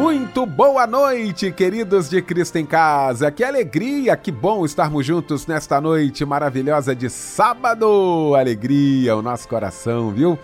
[0.00, 3.30] Muito boa noite, queridos de Cristo em Casa.
[3.30, 8.34] Que alegria, que bom estarmos juntos nesta noite maravilhosa de sábado.
[8.34, 10.38] Alegria, o nosso coração, viu?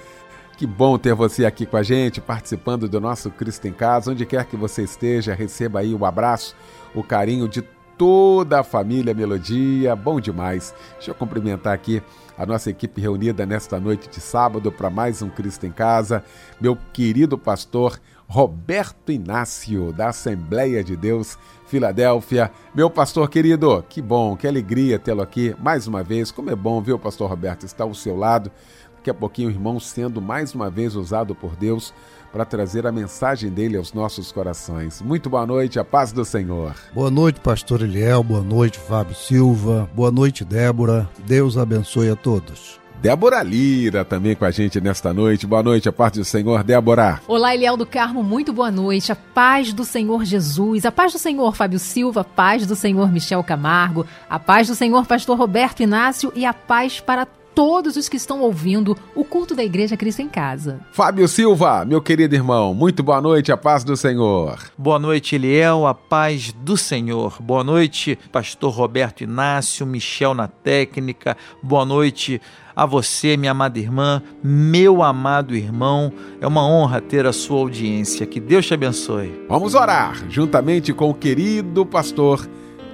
[0.58, 4.10] Que bom ter você aqui com a gente, participando do nosso Cristo em Casa.
[4.10, 6.54] Onde quer que você esteja, receba aí o abraço,
[6.94, 7.62] o carinho de
[7.96, 9.96] toda a família Melodia.
[9.96, 10.74] Bom demais.
[10.96, 12.02] Deixa eu cumprimentar aqui
[12.36, 16.22] a nossa equipe reunida nesta noite de sábado para mais um Cristo em Casa.
[16.60, 22.50] Meu querido pastor Roberto Inácio, da Assembleia de Deus, Filadélfia.
[22.74, 26.30] Meu pastor querido, que bom, que alegria tê-lo aqui mais uma vez.
[26.30, 28.50] Como é bom, viu, pastor Roberto, estar ao seu lado.
[28.96, 31.94] Daqui a pouquinho, o irmão sendo mais uma vez usado por Deus
[32.32, 35.00] para trazer a mensagem dele aos nossos corações.
[35.00, 36.74] Muito boa noite, a paz do Senhor.
[36.92, 41.08] Boa noite, pastor Eliel, boa noite, Fábio Silva, boa noite, Débora.
[41.24, 42.80] Deus abençoe a todos.
[43.00, 45.46] Débora Lira também com a gente nesta noite.
[45.46, 47.20] Boa noite, a paz do Senhor, Débora.
[47.28, 49.12] Olá, Eliel do Carmo, muito boa noite.
[49.12, 53.12] A paz do Senhor Jesus, a paz do Senhor Fábio Silva, a paz do Senhor
[53.12, 58.06] Michel Camargo, a paz do Senhor Pastor Roberto Inácio e a paz para todos os
[58.06, 60.78] que estão ouvindo o culto da Igreja Cristo em Casa.
[60.92, 64.58] Fábio Silva, meu querido irmão, muito boa noite, a paz do Senhor.
[64.76, 67.40] Boa noite, Eliel, a paz do Senhor.
[67.40, 71.34] Boa noite, pastor Roberto Inácio, Michel na técnica.
[71.62, 72.42] Boa noite
[72.76, 76.12] a você, minha amada irmã, meu amado irmão.
[76.38, 78.26] É uma honra ter a sua audiência.
[78.26, 79.46] Que Deus te abençoe.
[79.48, 82.46] Vamos orar juntamente com o querido pastor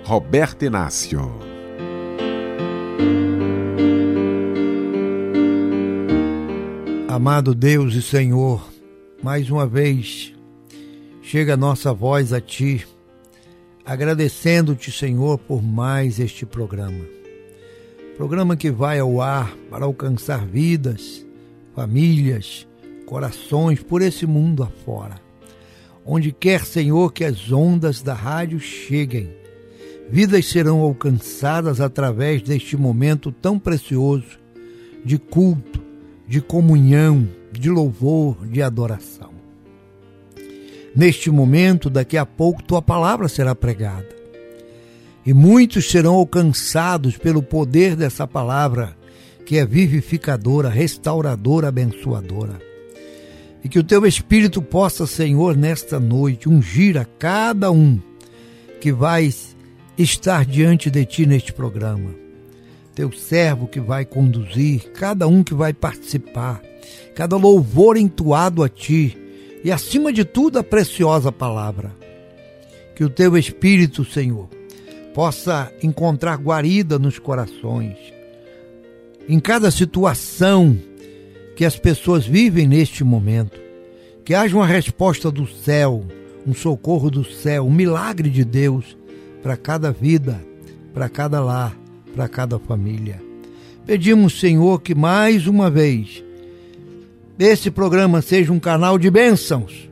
[0.04, 1.28] Roberto Inácio.
[7.08, 8.66] Amado Deus e Senhor,
[9.22, 10.32] mais uma vez
[11.20, 12.86] chega a nossa voz a Ti,
[13.84, 17.21] agradecendo-te, Senhor, por mais este programa.
[18.16, 21.26] Programa que vai ao ar para alcançar vidas,
[21.74, 22.66] famílias,
[23.06, 25.20] corações por esse mundo afora.
[26.04, 29.30] Onde quer, Senhor, que as ondas da rádio cheguem,
[30.10, 34.38] vidas serão alcançadas através deste momento tão precioso
[35.04, 35.82] de culto
[36.32, 39.30] de comunhão, de louvor, de adoração.
[40.96, 44.21] Neste momento, daqui a pouco, tua palavra será pregada.
[45.24, 48.96] E muitos serão alcançados pelo poder dessa palavra,
[49.46, 52.60] que é vivificadora, restauradora, abençoadora.
[53.64, 58.00] E que o teu Espírito possa, Senhor, nesta noite, ungir a cada um
[58.80, 59.32] que vai
[59.96, 62.22] estar diante de ti neste programa
[62.94, 66.62] teu servo que vai conduzir, cada um que vai participar,
[67.14, 69.16] cada louvor entoado a ti
[69.64, 71.92] e, acima de tudo, a preciosa palavra.
[72.94, 74.48] Que o teu Espírito, Senhor,
[75.14, 77.96] possa encontrar guarida nos corações,
[79.28, 80.76] em cada situação
[81.56, 83.60] que as pessoas vivem neste momento.
[84.24, 86.04] Que haja uma resposta do céu,
[86.46, 88.96] um socorro do céu, um milagre de Deus
[89.42, 90.40] para cada vida,
[90.94, 91.76] para cada lar
[92.14, 93.20] para cada família.
[93.86, 96.22] Pedimos, Senhor, que mais uma vez
[97.38, 99.88] esse programa seja um canal de bênçãos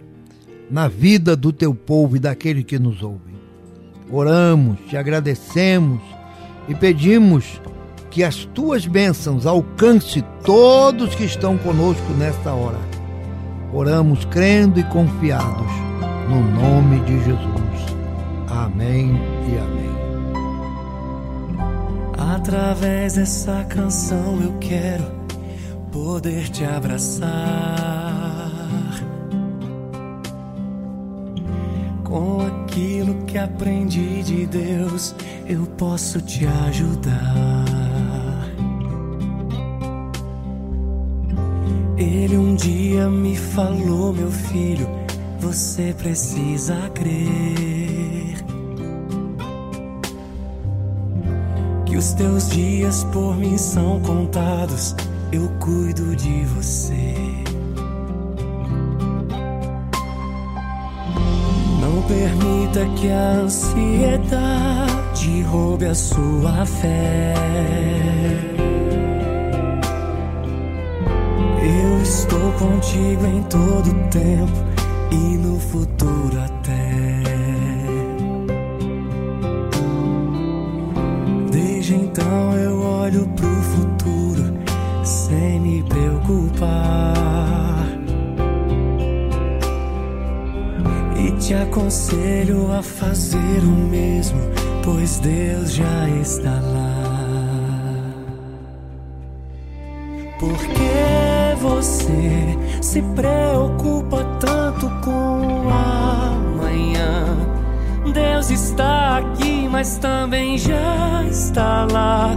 [0.70, 3.29] na vida do teu povo e daquele que nos ouve.
[4.12, 6.00] Oramos, te agradecemos
[6.68, 7.60] e pedimos
[8.10, 12.78] que as tuas bênçãos alcance todos que estão conosco nesta hora.
[13.72, 15.70] Oramos crendo e confiados
[16.28, 17.70] no nome de Jesus.
[18.48, 19.14] Amém
[19.48, 19.90] e amém.
[22.34, 25.04] Através dessa canção eu quero
[25.92, 27.99] poder te abraçar.
[32.10, 35.14] Com aquilo que aprendi de Deus,
[35.46, 37.64] eu posso te ajudar.
[41.96, 44.88] Ele um dia me falou, meu filho,
[45.38, 48.44] você precisa crer.
[51.86, 54.96] Que os teus dias por mim são contados,
[55.30, 57.09] eu cuido de você.
[62.70, 67.34] Permita que a ansiedade roube a sua fé.
[71.62, 74.64] Eu estou contigo em todo tempo
[75.10, 77.20] e no futuro até.
[81.50, 84.54] Desde então eu olho pro futuro
[85.04, 87.30] sem me preocupar.
[91.40, 94.38] Te aconselho a fazer o mesmo,
[94.84, 97.00] pois Deus já está lá.
[100.38, 107.24] Por que você se preocupa tanto com o amanhã?
[108.12, 112.36] Deus está aqui, mas também já está lá.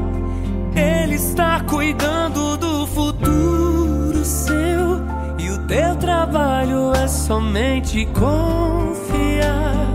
[7.28, 9.88] Somente confiar.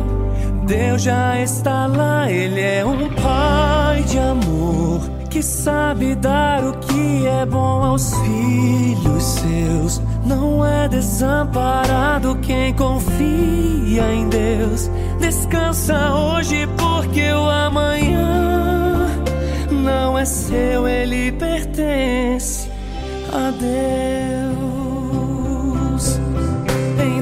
[0.66, 7.26] Deus já está lá, Ele é um pai de amor que sabe dar o que
[7.26, 10.00] é bom aos filhos seus.
[10.25, 14.90] Não é desamparado quem confia em Deus.
[15.20, 19.06] Descansa hoje, porque o amanhã
[19.70, 22.70] não é seu, ele pertence
[23.32, 24.88] a Deus.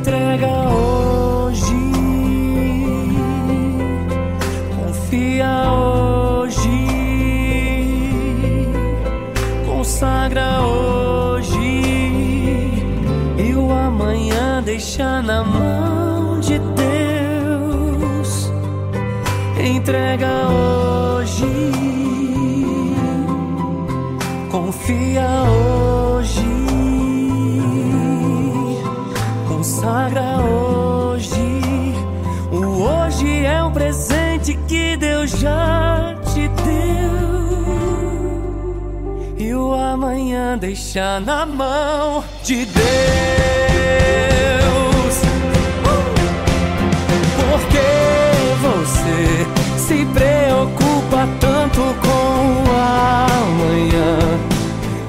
[0.06, 1.75] Entrega hoje,
[4.76, 6.70] confia hoje,
[9.67, 11.58] consagra hoje.
[13.37, 18.53] E o amanhã deixa na mão de Deus.
[19.58, 21.73] Entrega hoje.
[24.53, 25.66] Confia hoje,
[29.87, 31.94] consagra hoje.
[32.50, 37.06] O hoje é um presente que Deus já te deu,
[39.38, 42.77] e o amanhã deixa na mão de Deus.
[47.37, 49.47] Por que você
[49.79, 52.71] se preocupa tanto com o
[53.39, 54.19] amanhã?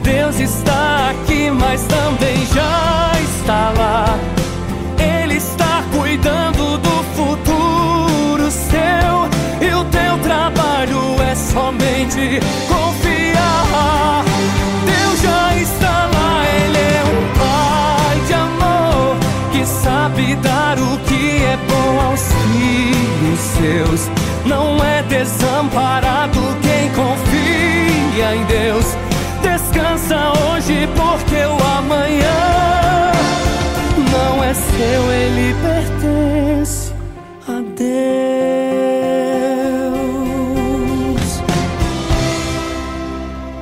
[0.04, 4.37] Deus está aqui, mas também já está lá.
[6.08, 9.28] Cuidando do futuro seu.
[9.60, 14.24] E o teu trabalho é somente confiar.
[14.86, 19.18] Deus já está lá, Ele é um pai de amor
[19.52, 24.10] que sabe dar o que é bom aos filhos seus.
[24.46, 28.96] Não é desamparado quem confia em Deus.
[29.42, 32.97] Descansa hoje, porque o amanhã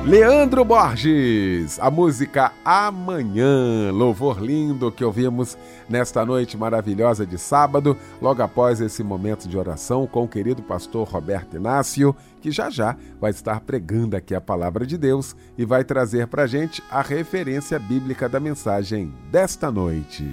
[0.06, 5.58] Leandro Borges, a música Amanhã, louvor lindo que ouvimos
[5.88, 11.08] nesta noite maravilhosa de sábado, logo após esse momento de oração com o querido pastor
[11.08, 15.82] Roberto Inácio, que já já vai estar pregando aqui a palavra de Deus e vai
[15.82, 20.24] trazer para gente a referência bíblica da mensagem desta noite.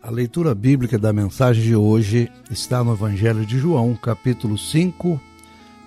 [0.00, 5.20] A leitura bíblica da mensagem de hoje está no Evangelho de João, capítulo 5,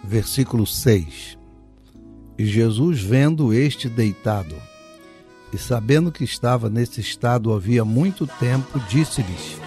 [0.04, 1.41] versículo 6.
[2.42, 4.56] E Jesus, vendo este deitado,
[5.54, 9.62] e sabendo que estava nesse estado havia muito tempo, disse-lhes: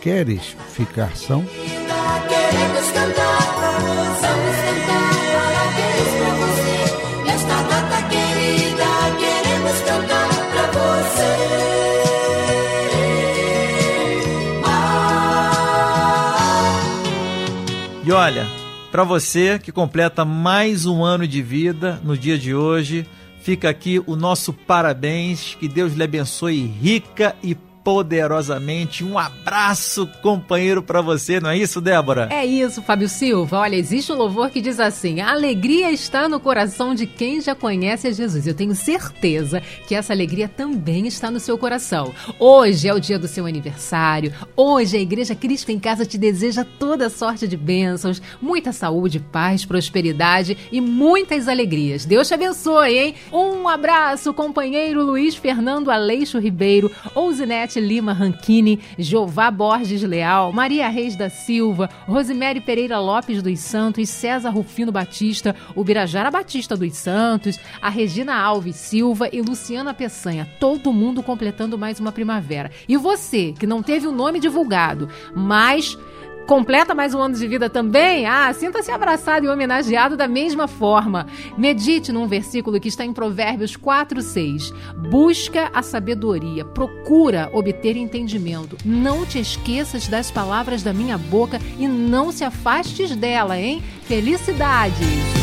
[0.00, 1.44] Queres ficar são?
[1.44, 3.54] Queremos cantar,
[6.18, 6.78] pra você.
[7.26, 11.30] Nesta data querida, queremos cantar pra você.
[18.04, 18.48] E olha,
[18.90, 23.06] para você que completa mais um ano de vida no dia de hoje,
[23.40, 29.04] fica aqui o nosso parabéns, que Deus lhe abençoe rica e poderosamente.
[29.04, 32.28] Um abraço, companheiro, para você, não é isso, Débora?
[32.30, 33.58] É isso, Fábio Silva.
[33.58, 37.54] Olha, existe um louvor que diz assim: a alegria está no coração de quem já
[37.54, 38.46] conhece a Jesus.
[38.46, 42.12] Eu tenho certeza que essa alegria também está no seu coração.
[42.38, 44.32] Hoje é o dia do seu aniversário.
[44.56, 49.64] Hoje a Igreja Cristo em Casa te deseja toda sorte de bênçãos, muita saúde, paz,
[49.64, 52.04] prosperidade e muitas alegrias.
[52.04, 53.14] Deus te abençoe, hein?
[53.32, 61.16] Um abraço, companheiro Luiz Fernando Aleixo Ribeiro, Ousinete Lima Ranquini, Jová Borges Leal, Maria Reis
[61.16, 67.58] da Silva, Rosemary Pereira Lopes dos Santos, César Rufino Batista, o Birajara Batista dos Santos,
[67.80, 70.48] a Regina Alves Silva e Luciana Peçanha.
[70.60, 72.70] Todo mundo completando mais uma primavera.
[72.88, 75.96] E você, que não teve o nome divulgado, mas
[76.50, 78.26] completa mais um ano de vida também?
[78.26, 81.28] Ah, sinta-se abraçado e homenageado da mesma forma.
[81.56, 84.72] Medite num versículo que está em Provérbios 4, 6.
[84.96, 88.76] Busca a sabedoria, procura obter entendimento.
[88.84, 93.80] Não te esqueças das palavras da minha boca e não se afastes dela, hein?
[94.02, 95.39] Felicidades!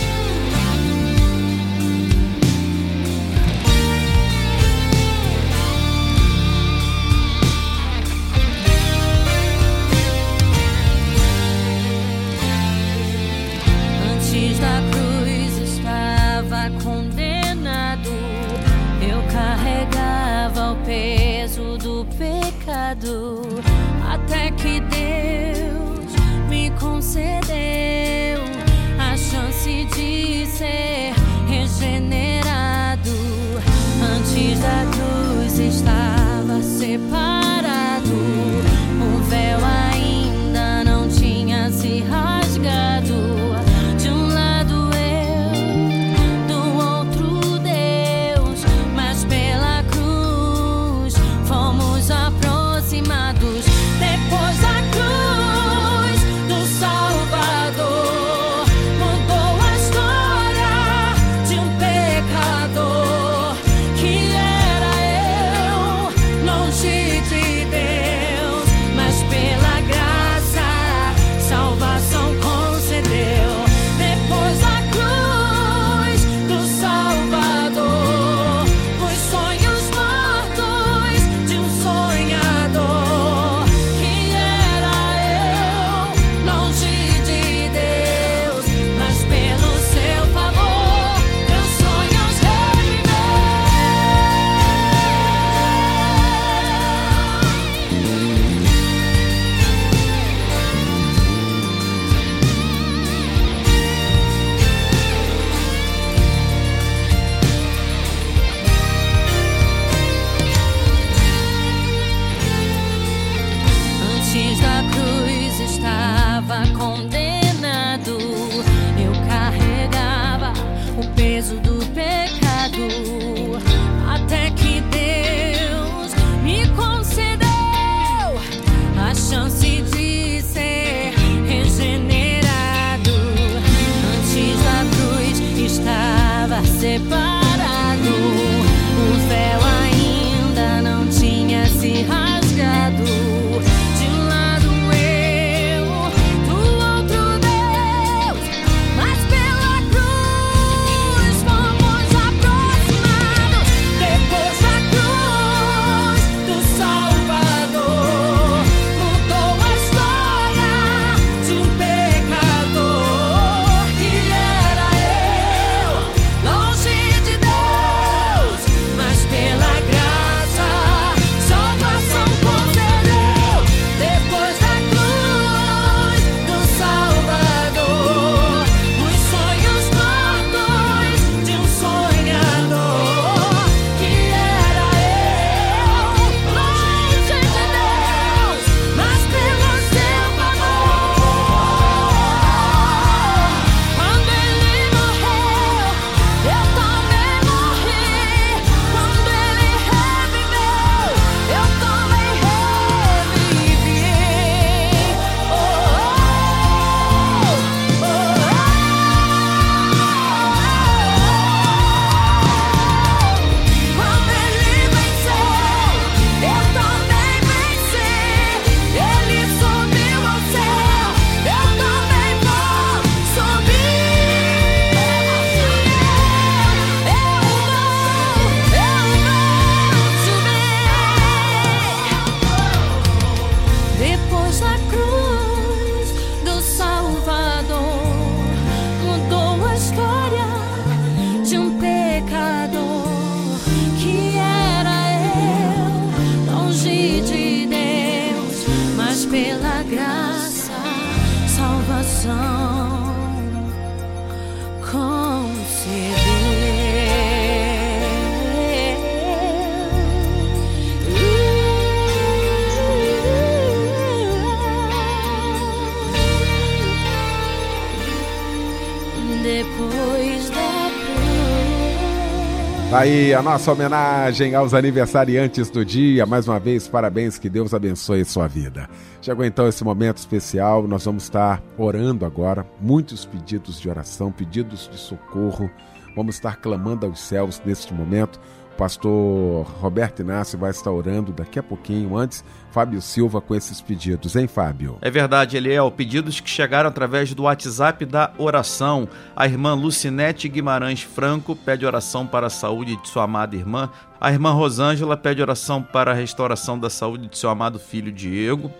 [272.97, 276.25] Aí a nossa homenagem aos aniversariantes do dia.
[276.25, 278.89] Mais uma vez, parabéns, que Deus abençoe sua vida.
[279.21, 282.65] Chegou então esse momento especial, nós vamos estar orando agora.
[282.81, 285.69] Muitos pedidos de oração, pedidos de socorro.
[286.15, 288.39] Vamos estar clamando aos céus neste momento
[288.77, 294.35] pastor Roberto Inácio vai estar orando daqui a pouquinho, antes, Fábio Silva com esses pedidos,
[294.35, 294.99] hein, Fábio?
[295.01, 295.87] É verdade, Eliel.
[295.87, 299.09] É, pedidos que chegaram através do WhatsApp da oração.
[299.35, 303.89] A irmã Lucinete Guimarães Franco pede oração para a saúde de sua amada irmã.
[304.21, 308.71] A irmã Rosângela pede oração para a restauração da saúde de seu amado filho Diego.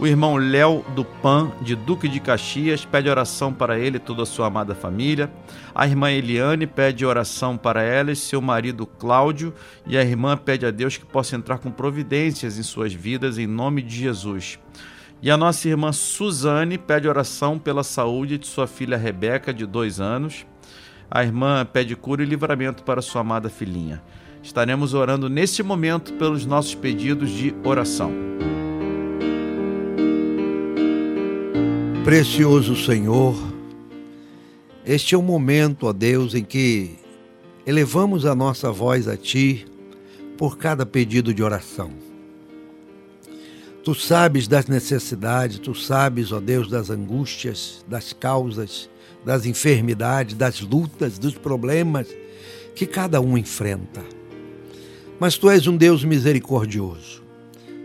[0.00, 4.22] O irmão Léo do Pan, de Duque de Caxias, pede oração para ele e toda
[4.22, 5.30] a sua amada família.
[5.74, 9.52] A irmã Eliane pede oração para ela e seu marido Cláudio.
[9.86, 13.46] E a irmã pede a Deus que possa entrar com providências em suas vidas, em
[13.46, 14.58] nome de Jesus.
[15.20, 20.00] E a nossa irmã Suzane pede oração pela saúde de sua filha Rebeca, de dois
[20.00, 20.46] anos.
[21.10, 24.02] A irmã pede cura e livramento para sua amada filhinha.
[24.42, 28.39] Estaremos orando neste momento pelos nossos pedidos de oração.
[32.04, 33.36] Precioso Senhor,
[34.86, 36.96] este é o momento, ó Deus, em que
[37.66, 39.66] elevamos a nossa voz a Ti
[40.38, 41.90] por cada pedido de oração.
[43.84, 48.88] Tu sabes das necessidades, tu sabes, ó Deus, das angústias, das causas,
[49.24, 52.08] das enfermidades, das lutas, dos problemas
[52.74, 54.02] que cada um enfrenta.
[55.20, 57.22] Mas tu és um Deus misericordioso.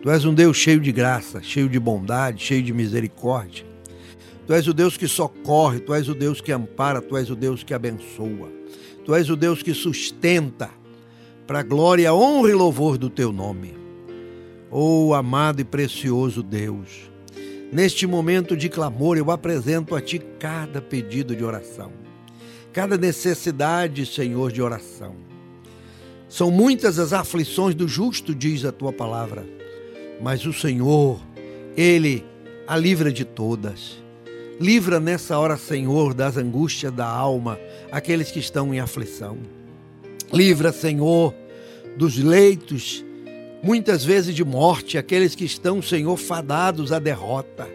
[0.02, 3.75] Tu és um Deus cheio de graça, cheio de bondade, cheio de misericórdia.
[4.46, 7.36] Tu és o Deus que socorre, tu és o Deus que ampara, tu és o
[7.36, 8.52] Deus que abençoa.
[9.04, 10.70] Tu és o Deus que sustenta
[11.48, 13.74] para a glória, honra e louvor do teu nome.
[14.70, 17.10] Oh, amado e precioso Deus,
[17.72, 21.92] neste momento de clamor eu apresento a ti cada pedido de oração,
[22.74, 25.16] cada necessidade, Senhor, de oração.
[26.28, 29.46] São muitas as aflições do justo, diz a tua palavra,
[30.22, 31.20] mas o Senhor,
[31.78, 32.26] ele
[32.68, 34.05] a livra de todas.
[34.60, 37.60] Livra nessa hora, Senhor, das angústias da alma,
[37.92, 39.38] aqueles que estão em aflição.
[40.32, 41.34] Livra, Senhor,
[41.98, 43.04] dos leitos,
[43.62, 47.68] muitas vezes de morte, aqueles que estão, Senhor, fadados à derrota.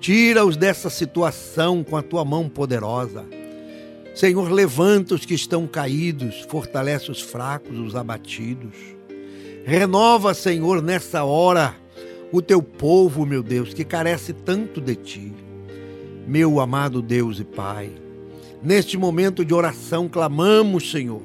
[0.00, 3.26] Tira-os dessa situação com a tua mão poderosa.
[4.14, 8.74] Senhor, levanta os que estão caídos, fortalece os fracos, os abatidos.
[9.66, 11.76] Renova, Senhor, nessa hora
[12.32, 15.49] o teu povo, meu Deus, que carece tanto de ti
[16.30, 17.90] meu amado Deus e Pai.
[18.62, 21.22] Neste momento de oração, clamamos, Senhor,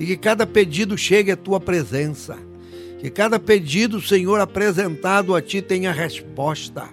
[0.00, 2.36] e que cada pedido chegue à tua presença,
[2.98, 6.88] que cada pedido, Senhor, apresentado a ti tenha resposta,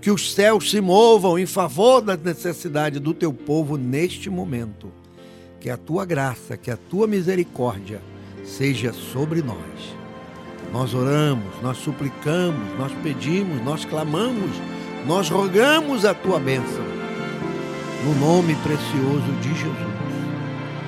[0.00, 4.92] que os céus se movam em favor das necessidades do teu povo neste momento,
[5.58, 8.00] que a tua graça, que a tua misericórdia
[8.44, 9.58] seja sobre nós.
[10.72, 14.52] Nós oramos, nós suplicamos, nós pedimos, nós clamamos
[15.06, 16.84] nós rogamos a tua bênção,
[18.04, 19.94] no nome precioso de Jesus.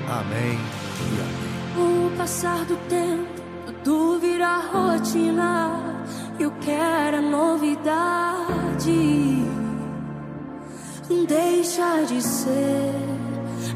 [0.08, 0.58] Amém
[1.00, 2.06] e amém.
[2.08, 3.26] O passar do tempo,
[3.84, 6.04] tudo vira rotina.
[6.38, 8.86] Eu quero a novidade.
[11.28, 12.92] Deixa de ser,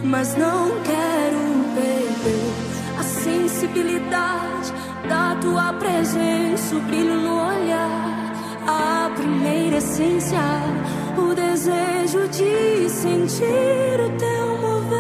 [0.04, 1.38] mas não quero
[1.74, 4.72] perder a sensibilidade
[5.08, 8.29] da tua presença, o brilho no olhar
[8.66, 10.40] a primeira essência,
[11.16, 14.99] o desejo de sentir o teu mover.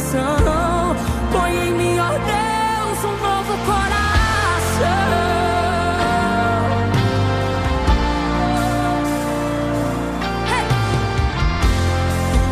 [0.00, 0.96] Salvação.
[1.32, 3.94] Põe em mim, ó Deus, um novo coração.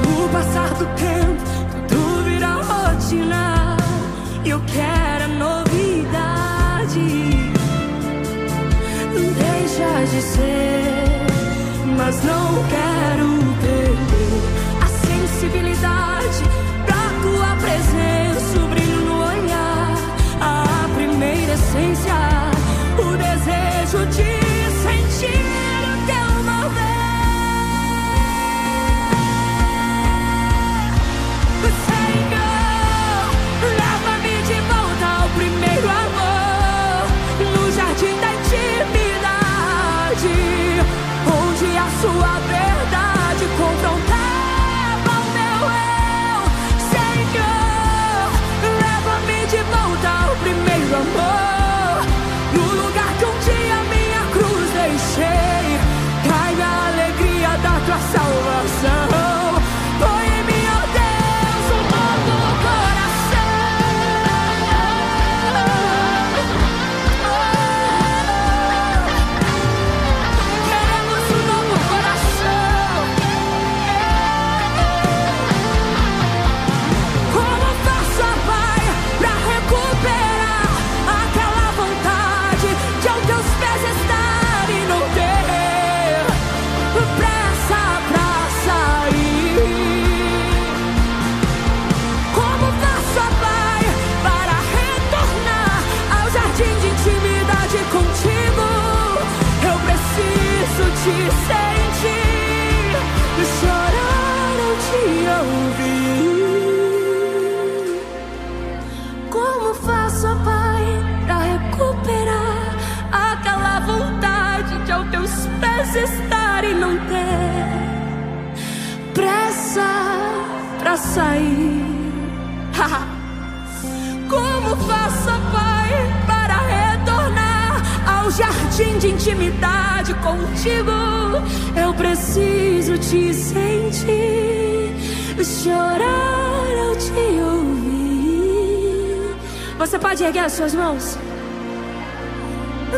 [0.08, 1.42] O passar do tempo,
[1.88, 3.76] tudo vira rotina.
[4.44, 5.92] Eu quero a novidade.
[9.38, 10.81] Deixa de ser,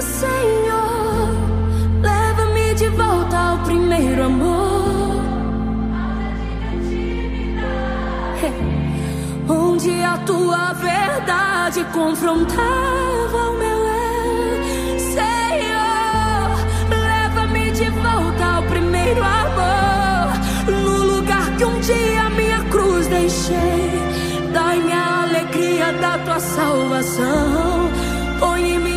[0.00, 1.28] Senhor,
[2.02, 5.22] leva-me de volta ao primeiro amor.
[9.48, 14.98] Onde a tua verdade confrontava o meu eu.
[14.98, 16.50] Senhor,
[16.90, 20.32] leva-me de volta ao primeiro amor.
[20.82, 23.90] No lugar que um dia minha cruz deixei.
[24.52, 27.73] Dai-me a alegria da tua salvação.
[28.44, 28.93] Põe em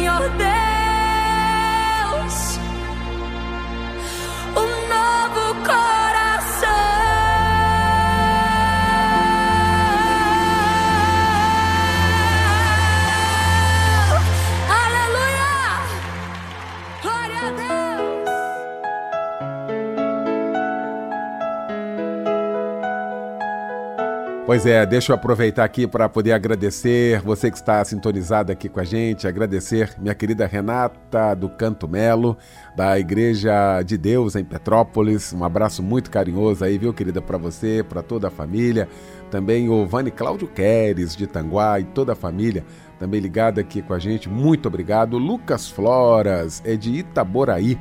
[24.57, 28.79] Pois é, deixa eu aproveitar aqui para poder agradecer você que está sintonizado aqui com
[28.79, 32.35] a gente, agradecer minha querida Renata do Canto Melo,
[32.75, 35.31] da Igreja de Deus em Petrópolis.
[35.31, 38.89] Um abraço muito carinhoso aí, viu, querida, para você, para toda a família.
[39.29, 42.65] Também o Vani Cláudio Queres de Tanguá e toda a família
[42.99, 44.27] também ligada aqui com a gente.
[44.27, 45.19] Muito obrigado.
[45.19, 47.77] Lucas Floras é de Itaboraí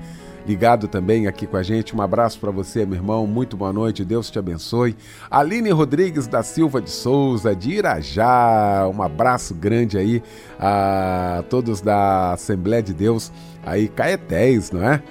[0.46, 1.94] ligado também aqui com a gente.
[1.94, 3.26] Um abraço para você, meu irmão.
[3.26, 4.04] Muito boa noite.
[4.04, 4.96] Deus te abençoe.
[5.30, 8.88] Aline Rodrigues da Silva de Souza, de Irajá.
[8.94, 10.22] Um abraço grande aí
[10.58, 13.32] a todos da Assembleia de Deus
[13.64, 15.02] aí, Caetés, não é?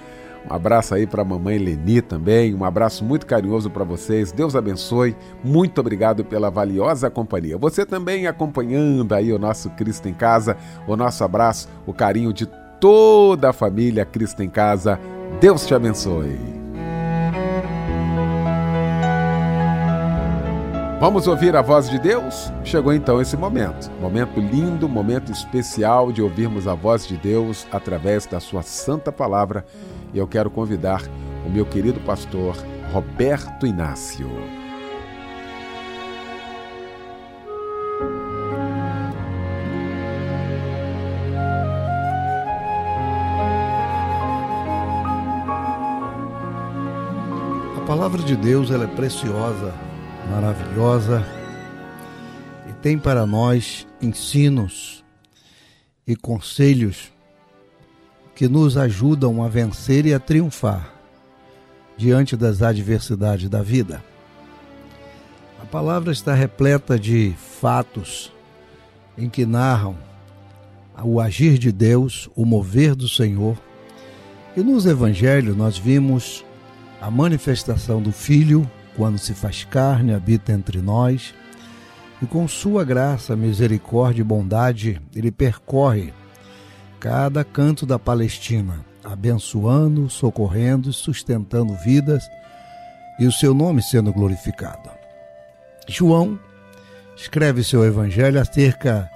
[0.49, 2.53] Um abraço aí para a mamãe Leni também.
[2.53, 4.31] Um abraço muito carinhoso para vocês.
[4.31, 5.15] Deus abençoe.
[5.43, 7.57] Muito obrigado pela valiosa companhia.
[7.57, 10.55] Você também acompanhando aí o nosso Cristo em Casa.
[10.87, 12.47] O nosso abraço, o carinho de
[12.79, 14.99] toda a família Cristo em Casa.
[15.39, 16.55] Deus te abençoe.
[20.99, 22.51] Vamos ouvir a voz de Deus?
[22.63, 23.91] Chegou então esse momento.
[24.01, 29.65] Momento lindo, momento especial de ouvirmos a voz de Deus através da sua santa palavra.
[30.13, 31.03] E eu quero convidar
[31.45, 32.55] o meu querido pastor
[32.91, 34.64] Roberto Inácio.
[48.05, 49.73] Palavra de Deus ela é preciosa,
[50.29, 51.25] maravilhosa
[52.69, 55.03] e tem para nós ensinos
[56.05, 57.11] e conselhos
[58.35, 60.93] que nos ajudam a vencer e a triunfar
[61.97, 64.03] diante das adversidades da vida.
[65.59, 68.31] A palavra está repleta de fatos
[69.17, 69.97] em que narram
[71.03, 73.57] o agir de Deus, o mover do Senhor.
[74.55, 76.45] E nos evangelhos nós vimos
[77.05, 81.35] a manifestação do Filho quando se faz carne, habita entre nós,
[82.19, 86.11] e com sua graça, misericórdia e bondade, ele percorre
[86.99, 92.27] cada canto da Palestina, abençoando, socorrendo, sustentando vidas
[93.19, 94.89] e o seu nome sendo glorificado.
[95.87, 96.39] João
[97.15, 99.07] escreve seu evangelho acerca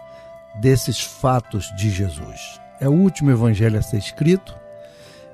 [0.61, 2.61] desses fatos de Jesus.
[2.79, 4.55] É o último evangelho a ser escrito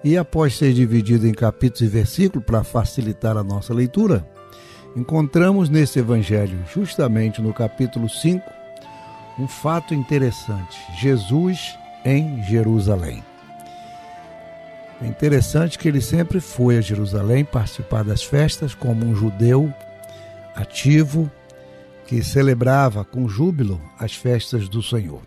[0.05, 4.23] e após ser dividido em capítulos e versículos para facilitar a nossa leitura,
[4.95, 8.39] encontramos nesse evangelho, justamente no capítulo 5,
[9.39, 13.23] um fato interessante: Jesus em Jerusalém.
[15.01, 19.73] É interessante que ele sempre foi a Jerusalém participar das festas como um judeu
[20.55, 21.29] ativo
[22.05, 25.23] que celebrava com júbilo as festas do Senhor.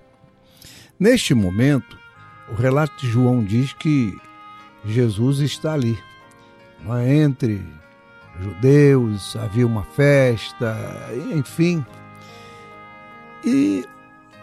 [1.01, 1.99] Neste momento,
[2.49, 4.17] o relato de João diz que
[4.85, 5.99] Jesus está ali.
[6.89, 7.17] É?
[7.17, 7.63] Entre
[8.41, 10.77] judeus, havia uma festa,
[11.35, 11.85] enfim.
[13.45, 13.85] E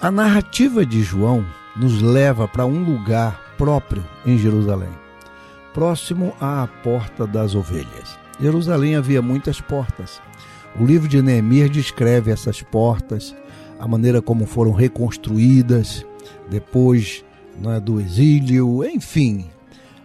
[0.01, 1.45] a narrativa de João
[1.75, 4.89] nos leva para um lugar próprio em Jerusalém,
[5.73, 8.17] próximo à Porta das Ovelhas.
[8.39, 10.21] Jerusalém havia muitas portas.
[10.77, 13.33] O livro de Neemias descreve essas portas,
[13.79, 16.05] a maneira como foram reconstruídas
[16.49, 17.23] depois
[17.59, 19.49] não é, do exílio, enfim.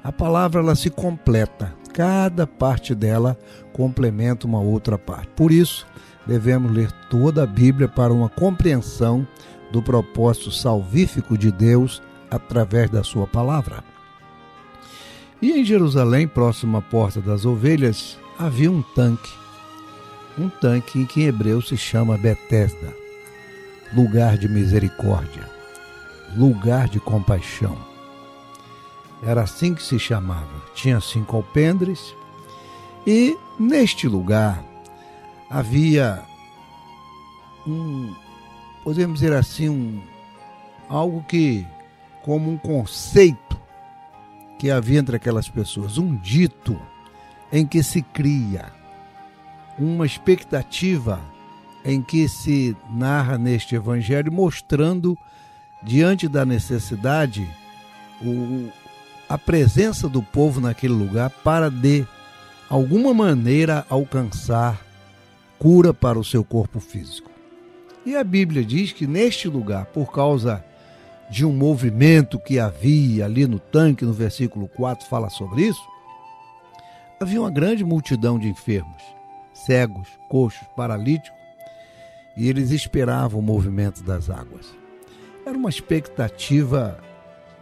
[0.03, 3.37] A palavra ela se completa, cada parte dela
[3.73, 5.29] complementa uma outra parte.
[5.37, 5.87] Por isso,
[6.27, 9.27] devemos ler toda a Bíblia para uma compreensão
[9.71, 13.85] do propósito salvífico de Deus através da sua palavra.
[15.43, 19.31] E em Jerusalém, próximo à Porta das Ovelhas, havia um tanque.
[20.39, 22.95] um tanque que em hebreu se chama Betesda,
[23.93, 25.47] lugar de misericórdia,
[26.37, 27.90] lugar de compaixão.
[29.23, 30.49] Era assim que se chamava.
[30.75, 32.15] Tinha cinco alpendres
[33.07, 34.65] e neste lugar
[35.49, 36.23] havia
[37.67, 38.15] um,
[38.83, 40.01] podemos dizer assim, um,
[40.89, 41.67] algo que,
[42.23, 43.59] como um conceito
[44.59, 46.79] que havia entre aquelas pessoas, um dito
[47.53, 48.73] em que se cria,
[49.79, 51.21] uma expectativa
[51.85, 55.17] em que se narra neste evangelho, mostrando
[55.83, 57.49] diante da necessidade
[58.21, 58.71] o,
[59.31, 62.05] a presença do povo naquele lugar para de
[62.69, 64.85] alguma maneira alcançar
[65.57, 67.31] cura para o seu corpo físico.
[68.05, 70.65] E a Bíblia diz que neste lugar, por causa
[71.31, 75.87] de um movimento que havia ali no tanque, no versículo 4 fala sobre isso,
[77.21, 79.01] havia uma grande multidão de enfermos,
[79.55, 81.39] cegos, coxos, paralíticos,
[82.37, 84.75] e eles esperavam o movimento das águas.
[85.47, 86.99] Era uma expectativa,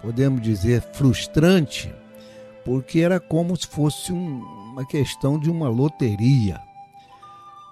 [0.03, 1.93] podemos dizer, frustrante,
[2.65, 4.41] porque era como se fosse um,
[4.73, 6.61] uma questão de uma loteria.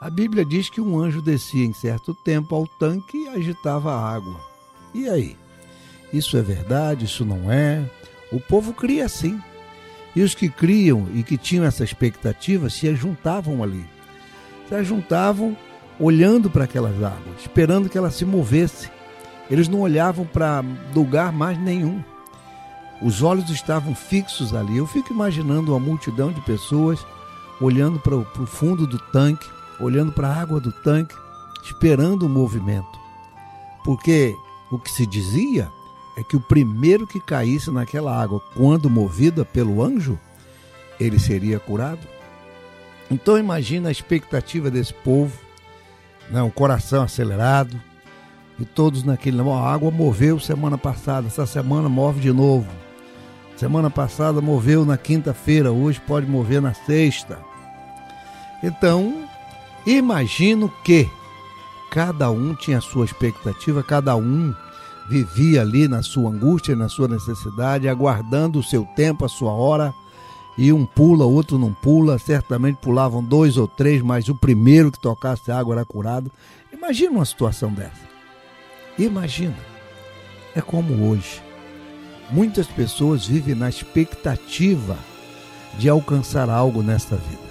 [0.01, 4.15] A Bíblia diz que um anjo descia em certo tempo ao tanque e agitava a
[4.15, 4.41] água.
[4.95, 5.37] E aí?
[6.13, 7.05] Isso é verdade?
[7.05, 7.85] Isso não é?
[8.31, 9.41] O povo cria assim.
[10.15, 13.85] E os que criam e que tinham essa expectativa se juntavam ali.
[14.69, 15.57] Se juntavam
[15.99, 18.91] olhando para aquelas águas, esperando que elas se movessem.
[19.51, 22.03] Eles não olhavam para lugar mais nenhum.
[23.03, 24.77] Os olhos estavam fixos ali.
[24.77, 27.07] Eu fico imaginando uma multidão de pessoas
[27.61, 29.47] olhando para o fundo do tanque,
[29.81, 31.15] olhando para a água do tanque,
[31.63, 32.99] esperando o movimento.
[33.85, 34.35] Porque
[34.71, 35.71] o que se dizia
[36.17, 40.19] é que o primeiro que caísse naquela água, quando movida pelo anjo,
[40.99, 42.07] ele seria curado.
[43.11, 45.39] Então imagina a expectativa desse povo,
[46.31, 47.81] né, um coração acelerado,
[48.59, 49.41] e todos naquele.
[49.41, 52.67] A água moveu semana passada, essa semana move de novo.
[53.57, 57.39] Semana passada moveu na quinta-feira, hoje pode mover na sexta.
[58.63, 59.25] Então,
[59.87, 61.09] imagino que
[61.91, 64.55] cada um tinha a sua expectativa, cada um
[65.09, 69.95] vivia ali na sua angústia, na sua necessidade, aguardando o seu tempo, a sua hora.
[70.59, 74.99] E um pula, outro não pula, certamente pulavam dois ou três, mas o primeiro que
[74.99, 76.31] tocasse água era curado.
[76.71, 78.07] Imagina uma situação dessa.
[78.99, 79.57] Imagina.
[80.55, 81.46] É como hoje.
[82.31, 84.99] Muitas pessoas vivem na expectativa
[85.79, 87.47] de alcançar algo nesta vida.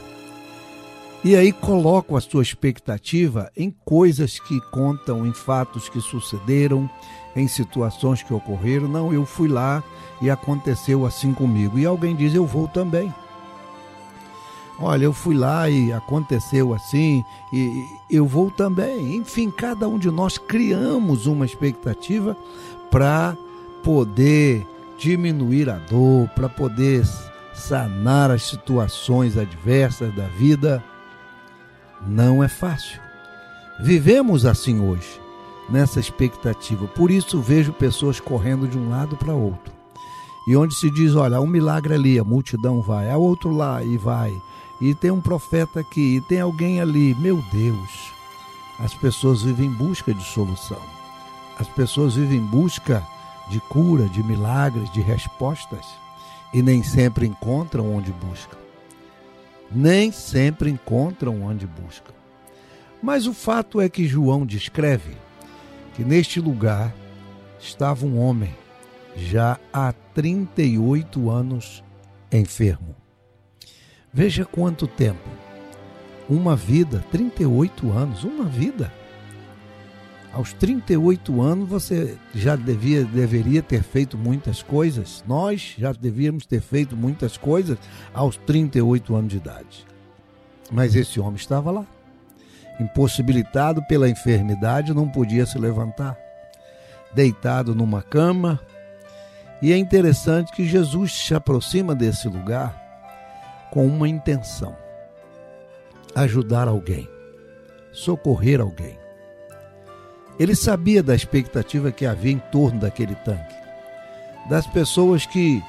[1.24, 6.90] E aí colocam a sua expectativa em coisas que contam, em fatos que sucederam,
[7.36, 8.88] em situações que ocorreram.
[8.88, 9.84] Não, eu fui lá
[10.22, 11.80] e aconteceu assim comigo.
[11.80, 13.12] E alguém diz, eu vou também.
[14.80, 19.16] Olha, eu fui lá e aconteceu assim, e eu vou também.
[19.16, 22.38] Enfim, cada um de nós criamos uma expectativa
[22.92, 23.36] para
[23.86, 24.67] poder
[24.98, 27.06] diminuir a dor, para poder
[27.54, 30.84] sanar as situações adversas da vida.
[32.06, 33.00] Não é fácil.
[33.80, 35.21] Vivemos assim hoje,
[35.69, 36.88] nessa expectativa.
[36.88, 39.74] Por isso vejo pessoas correndo de um lado para outro.
[40.48, 43.98] E onde se diz, olha, um milagre ali, a multidão vai, há outro lá e
[43.98, 44.36] vai
[44.80, 47.15] e tem um profeta aqui, e tem alguém ali.
[47.15, 48.12] Meu Deus,
[48.80, 50.82] as pessoas vivem em busca de solução.
[51.58, 53.06] As pessoas vivem em busca
[53.49, 55.86] de cura, de milagres, de respostas,
[56.53, 58.58] e nem sempre encontram onde buscam.
[59.71, 62.13] Nem sempre encontram onde buscam.
[63.01, 65.15] Mas o fato é que João descreve
[65.95, 66.93] que neste lugar
[67.60, 68.55] estava um homem
[69.15, 71.84] já há 38 anos
[72.31, 72.95] enfermo.
[74.13, 75.27] Veja quanto tempo.
[76.29, 78.91] Uma vida, 38 anos, uma vida.
[80.36, 85.24] Aos 38 anos você já devia, deveria ter feito muitas coisas.
[85.26, 87.78] Nós já devíamos ter feito muitas coisas
[88.13, 89.88] aos 38 anos de idade.
[90.69, 91.86] Mas esse homem estava lá.
[92.82, 96.17] Impossibilitado pela enfermidade, não podia se levantar.
[97.13, 98.60] Deitado numa cama.
[99.62, 102.76] E é interessante que Jesus se aproxima desse lugar
[103.71, 104.76] com uma intenção:
[106.13, 107.08] ajudar alguém,
[107.93, 109.05] socorrer alguém.
[110.39, 113.56] Ele sabia da expectativa que havia em torno daquele tanque,
[114.50, 115.62] das pessoas que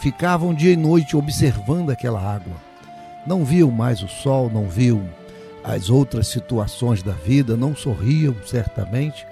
[0.00, 2.54] ficavam dia e noite observando aquela água.
[3.26, 5.08] Não viam mais o sol, não viam
[5.64, 9.26] as outras situações da vida, não sorriam certamente,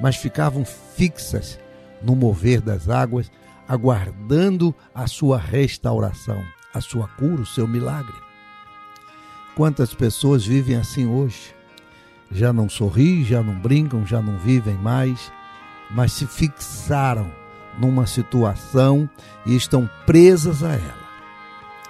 [0.00, 1.58] mas ficavam fixas
[2.02, 3.30] no mover das águas,
[3.68, 6.42] aguardando a sua restauração
[6.76, 8.14] a sua cura, o seu milagre.
[9.56, 11.55] Quantas pessoas vivem assim hoje?
[12.30, 15.32] Já não sorri, já não brincam, já não vivem mais,
[15.90, 17.30] mas se fixaram
[17.78, 19.08] numa situação
[19.44, 21.06] e estão presas a ela.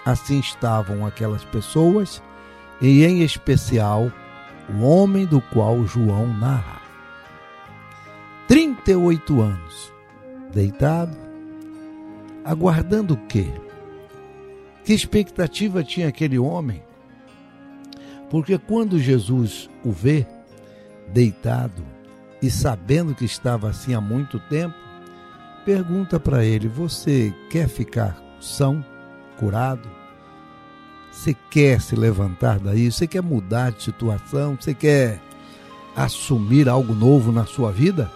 [0.05, 2.23] Assim estavam aquelas pessoas,
[2.81, 4.13] e em especial
[4.69, 6.81] o homem do qual João narra.
[8.49, 9.93] 38 anos,
[10.53, 11.17] deitado,
[12.45, 13.53] aguardando o quê?
[14.85, 16.86] Que expectativa tinha aquele homem?
[18.31, 20.27] Porque quando Jesus o vê
[21.09, 21.85] deitado
[22.43, 24.75] e sabendo que estava assim há muito tempo,
[25.65, 28.85] pergunta para ele: Você quer ficar são,
[29.39, 29.89] curado?
[31.11, 32.91] Você quer se levantar daí?
[32.91, 34.57] Você quer mudar de situação?
[34.61, 35.21] Você quer
[35.95, 38.11] assumir algo novo na sua vida?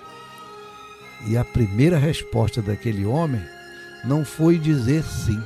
[1.26, 3.42] E a primeira resposta daquele homem
[4.04, 5.42] não foi dizer sim.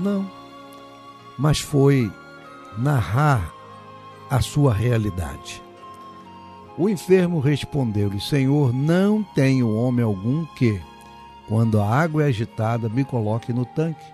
[0.00, 0.30] Não.
[1.38, 2.10] Mas foi
[2.78, 3.52] narrar
[4.30, 5.62] a sua realidade.
[6.76, 10.80] O enfermo respondeu-lhe: Senhor, não tenho homem algum que,
[11.48, 14.04] quando a água é agitada, me coloque no tanque.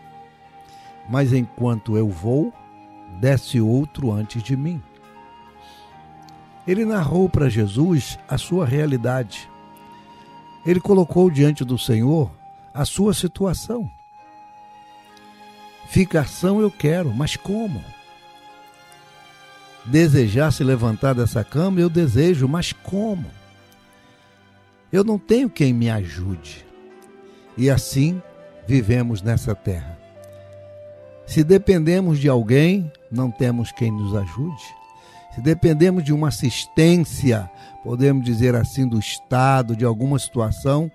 [1.08, 2.52] Mas enquanto eu vou,
[3.18, 4.82] desce outro antes de mim.
[6.66, 9.48] Ele narrou para Jesus a sua realidade.
[10.64, 12.30] Ele colocou diante do Senhor
[12.74, 13.90] a sua situação.
[15.86, 17.82] Ficação eu quero, mas como?
[19.84, 23.26] Desejar se levantar dessa cama, eu desejo, mas como?
[24.92, 26.64] Eu não tenho quem me ajude.
[27.56, 28.20] E assim
[28.66, 29.98] vivemos nessa terra.
[31.26, 34.62] Se dependemos de alguém, não temos quem nos ajude.
[35.34, 37.48] Se dependemos de uma assistência,
[37.84, 40.90] podemos dizer assim, do Estado, de alguma situação,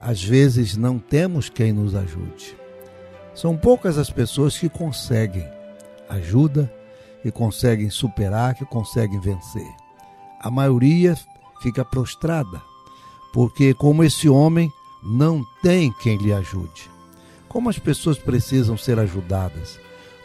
[0.00, 2.56] às vezes não temos quem nos ajude.
[3.34, 5.46] São poucas as pessoas que conseguem
[6.08, 6.72] ajuda,
[7.22, 9.68] que conseguem superar, que conseguem vencer.
[10.40, 11.16] A maioria
[11.60, 12.60] fica prostrada,
[13.32, 16.90] porque, como esse homem, não tem quem lhe ajude.
[17.48, 19.78] Como as pessoas precisam ser ajudadas.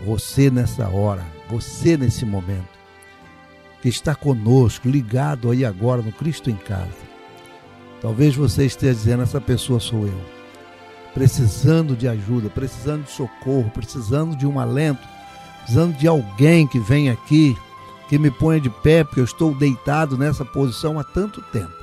[0.06, 2.76] Você nessa hora, você nesse momento,
[3.82, 7.06] que está conosco, ligado aí agora no Cristo em casa.
[8.02, 10.22] Talvez você esteja dizendo: essa pessoa sou eu.
[11.14, 15.08] Precisando de ajuda, precisando de socorro, precisando de um alento,
[15.66, 17.58] precisando de alguém que venha aqui,
[18.08, 21.74] que me ponha de pé, porque eu estou deitado nessa posição há tanto tempo.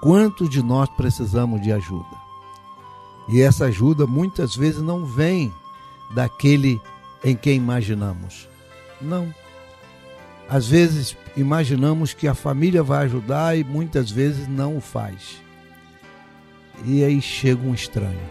[0.00, 2.22] Quantos de nós precisamos de ajuda?
[3.28, 5.52] E essa ajuda muitas vezes não vem
[6.14, 6.80] daquele
[7.24, 8.48] em quem imaginamos.
[9.00, 9.34] Não.
[10.48, 15.40] Às vezes imaginamos que a família vai ajudar e muitas vezes não o faz.
[16.84, 18.30] E aí chega um estranho.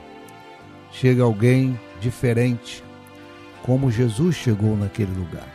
[0.91, 2.83] Chega alguém diferente,
[3.63, 5.47] como Jesus chegou naquele lugar.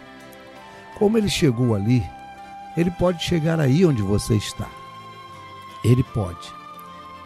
[0.99, 2.03] Como ele chegou ali,
[2.77, 4.69] ele pode chegar aí onde você está.
[5.85, 6.53] Ele pode.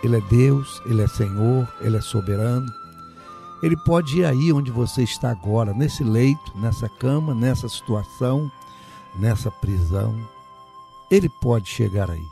[0.03, 2.66] Ele é Deus, ele é Senhor, ele é soberano.
[3.63, 8.50] Ele pode ir aí onde você está agora, nesse leito, nessa cama, nessa situação,
[9.19, 10.17] nessa prisão.
[11.11, 12.25] Ele pode chegar aí.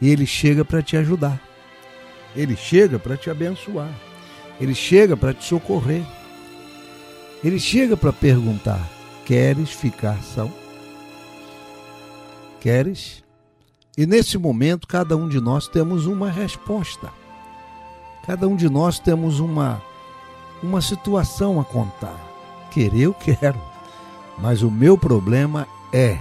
[0.00, 1.40] E ele chega para te ajudar.
[2.36, 3.92] Ele chega para te abençoar.
[4.60, 6.04] Ele chega para te socorrer.
[7.42, 8.88] Ele chega para perguntar:
[9.24, 10.50] Queres ficar são?
[12.60, 13.22] Queres?
[13.96, 17.10] E nesse momento, cada um de nós temos uma resposta.
[18.26, 19.82] Cada um de nós temos uma,
[20.62, 22.18] uma situação a contar.
[22.70, 23.60] Querer, eu quero.
[24.38, 26.18] Mas o meu problema é.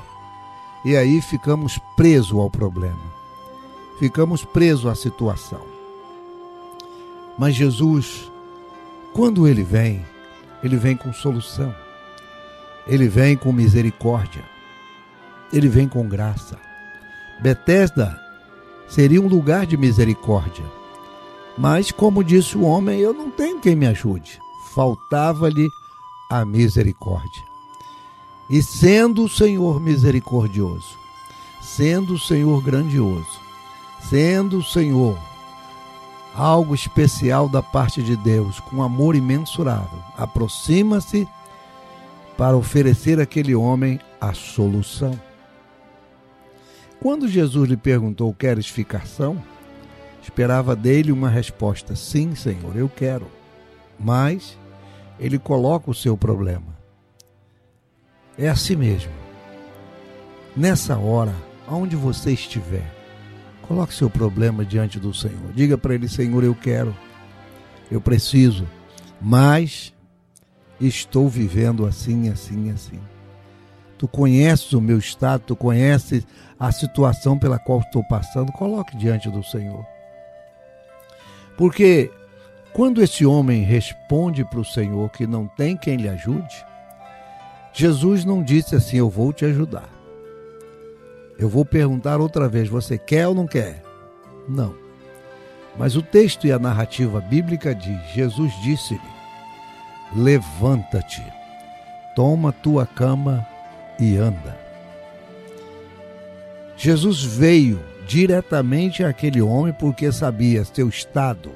[0.84, 3.18] E aí ficamos presos ao problema.
[3.99, 5.61] Ficamos presos à situação.
[7.38, 8.32] Mas Jesus,
[9.13, 10.03] quando ele vem,
[10.64, 11.74] ele vem com solução.
[12.88, 14.43] Ele vem com misericórdia.
[15.51, 16.58] Ele vem com graça.
[17.39, 18.20] Betesda
[18.88, 20.66] seria um lugar de misericórdia.
[21.58, 24.39] Mas, como disse o homem, eu não tenho quem me ajude.
[24.74, 25.68] Faltava-lhe
[26.30, 27.43] a misericórdia.
[28.49, 30.97] E sendo o Senhor misericordioso,
[31.62, 33.39] sendo o Senhor grandioso,
[34.10, 35.18] sendo o Senhor
[36.38, 41.27] algo especial da parte de Deus, com amor imensurável, aproxima-se
[42.38, 45.19] para oferecer àquele homem a solução.
[47.01, 49.41] Quando Jesus lhe perguntou: Queres ficar são?
[50.21, 53.27] Esperava dele uma resposta: Sim, Senhor, eu quero.
[53.99, 54.57] Mas
[55.19, 56.77] ele coloca o seu problema.
[58.38, 59.11] É assim mesmo.
[60.55, 61.33] Nessa hora,
[61.67, 62.97] aonde você estiver,
[63.68, 65.51] coloque seu problema diante do Senhor.
[65.53, 66.95] Diga para ele: Senhor, eu quero,
[67.91, 68.68] eu preciso,
[69.22, 69.93] mas
[70.80, 72.99] estou vivendo assim, assim, assim.
[73.97, 76.26] tu conheces o meu estado, tu conheces
[76.59, 79.86] a situação pela qual estou passando, coloque diante do Senhor.
[81.57, 82.11] Porque
[82.74, 86.63] quando esse homem responde para o Senhor que não tem quem lhe ajude,
[87.74, 89.97] Jesus não disse assim: Eu vou te ajudar.
[91.38, 93.83] Eu vou perguntar outra vez: Você quer ou não quer?
[94.47, 94.75] Não.
[95.77, 98.99] Mas o texto e a narrativa bíblica diz: Jesus disse-lhe:
[100.15, 101.23] Levanta-te,
[102.15, 103.45] toma tua cama
[103.99, 104.57] e anda.
[106.75, 111.51] Jesus veio diretamente àquele homem porque sabia seu estado.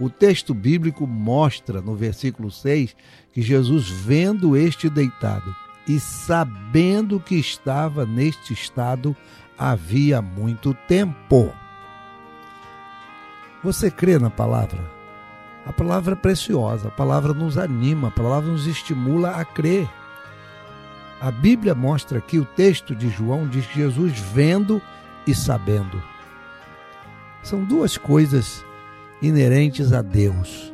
[0.00, 2.94] O texto bíblico mostra no versículo 6
[3.32, 5.54] que Jesus, vendo este deitado
[5.88, 9.16] e sabendo que estava neste estado
[9.58, 11.52] havia muito tempo.
[13.64, 14.78] Você crê na palavra?
[15.66, 19.88] A palavra é preciosa, a palavra nos anima, a palavra nos estimula a crer.
[21.20, 24.80] A Bíblia mostra aqui, o texto de João diz que Jesus vendo
[25.26, 26.00] e sabendo.
[27.42, 28.64] São duas coisas
[29.20, 30.72] inerentes a Deus,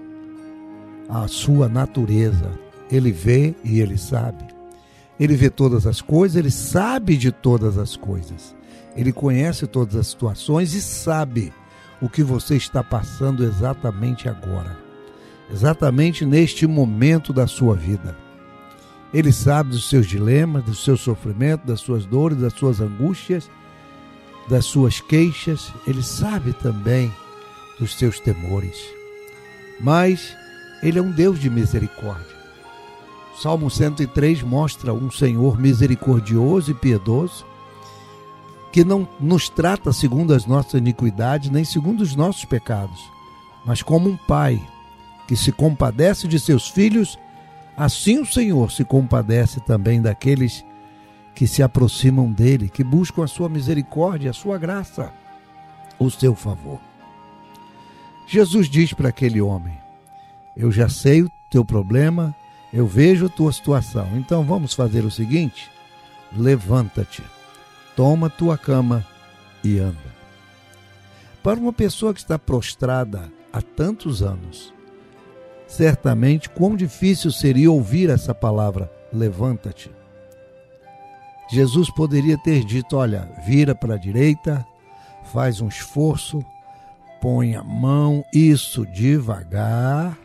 [1.08, 2.52] a sua natureza.
[2.90, 4.53] Ele vê e ele sabe.
[5.18, 8.54] Ele vê todas as coisas, ele sabe de todas as coisas.
[8.96, 11.52] Ele conhece todas as situações e sabe
[12.00, 14.76] o que você está passando exatamente agora,
[15.50, 18.16] exatamente neste momento da sua vida.
[19.12, 23.48] Ele sabe dos seus dilemas, do seu sofrimento, das suas dores, das suas angústias,
[24.48, 25.72] das suas queixas.
[25.86, 27.12] Ele sabe também
[27.78, 28.76] dos seus temores.
[29.80, 30.36] Mas
[30.82, 32.33] ele é um Deus de misericórdia.
[33.36, 37.44] Salmo 103 mostra um Senhor misericordioso e piedoso,
[38.72, 43.00] que não nos trata segundo as nossas iniquidades, nem segundo os nossos pecados,
[43.64, 44.60] mas como um pai
[45.26, 47.18] que se compadece de seus filhos,
[47.76, 50.64] assim o Senhor se compadece também daqueles
[51.34, 55.12] que se aproximam dele, que buscam a sua misericórdia, a sua graça,
[55.98, 56.80] o seu favor.
[58.26, 59.76] Jesus diz para aquele homem:
[60.56, 62.34] Eu já sei o teu problema,
[62.74, 64.08] eu vejo a tua situação.
[64.16, 65.70] Então vamos fazer o seguinte:
[66.36, 67.22] levanta-te,
[67.94, 69.06] toma tua cama
[69.62, 70.12] e anda.
[71.40, 74.74] Para uma pessoa que está prostrada há tantos anos,
[75.68, 79.90] certamente quão difícil seria ouvir essa palavra: levanta-te.
[81.48, 84.66] Jesus poderia ter dito: olha, vira para a direita,
[85.32, 86.44] faz um esforço,
[87.20, 90.18] põe a mão, isso devagar,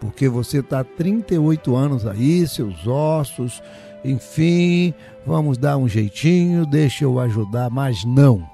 [0.00, 3.62] porque você está 38 anos aí, seus ossos,
[4.04, 4.94] enfim,
[5.26, 8.48] vamos dar um jeitinho, deixa eu ajudar, mas não.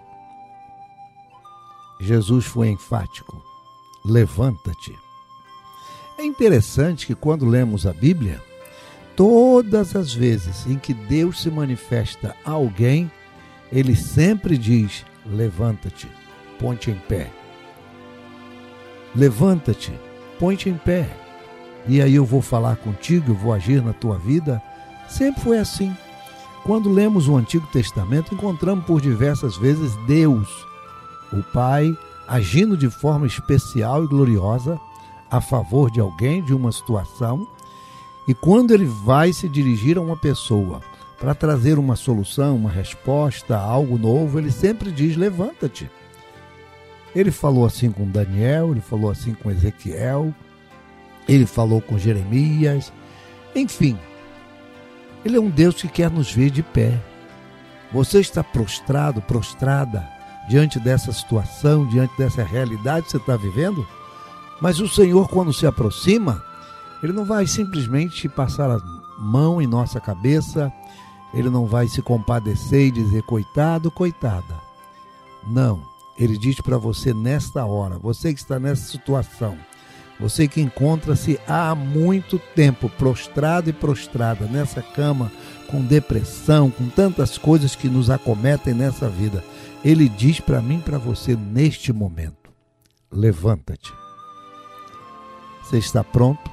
[2.01, 3.43] Jesus foi enfático:
[4.05, 4.95] levanta-te.
[6.19, 8.41] É interessante que quando lemos a Bíblia,
[9.17, 13.11] todas as vezes em que Deus se manifesta a alguém,
[13.71, 16.09] ele sempre diz: levanta-te,
[16.59, 17.31] ponte em pé.
[19.15, 19.93] Levanta-te,
[20.39, 21.24] ponte em pé.
[21.87, 24.63] E aí eu vou falar contigo, eu vou agir na tua vida.
[25.09, 25.95] Sempre foi assim.
[26.65, 30.49] Quando lemos o Antigo Testamento, encontramos por diversas vezes Deus,
[31.31, 31.95] o Pai,
[32.27, 34.81] agindo de forma especial e gloriosa
[35.31, 37.47] a favor de alguém, de uma situação.
[38.27, 40.81] E quando ele vai se dirigir a uma pessoa
[41.21, 45.91] para trazer uma solução, uma resposta, algo novo, ele sempre diz: levanta-te.
[47.15, 50.35] Ele falou assim com Daniel, ele falou assim com Ezequiel,
[51.29, 52.93] ele falou com Jeremias,
[53.55, 53.99] enfim.
[55.25, 57.01] Ele é um Deus que quer nos ver de pé.
[57.93, 60.07] Você está prostrado, prostrada
[60.49, 63.87] diante dessa situação, diante dessa realidade que você está vivendo?
[64.61, 66.43] Mas o Senhor, quando se aproxima,
[67.03, 68.81] Ele não vai simplesmente passar a
[69.19, 70.73] mão em nossa cabeça,
[71.33, 74.61] Ele não vai se compadecer e dizer, coitado, coitada.
[75.47, 75.83] Não,
[76.19, 79.57] Ele diz para você nesta hora, você que está nessa situação,
[80.25, 85.31] você que encontra-se há muito tempo prostrado e prostrada nessa cama,
[85.69, 89.45] com depressão, com tantas coisas que nos acometem nessa vida,
[89.85, 92.51] Ele diz para mim para você neste momento:
[93.13, 93.93] levanta-te.
[95.63, 96.51] Você está pronto?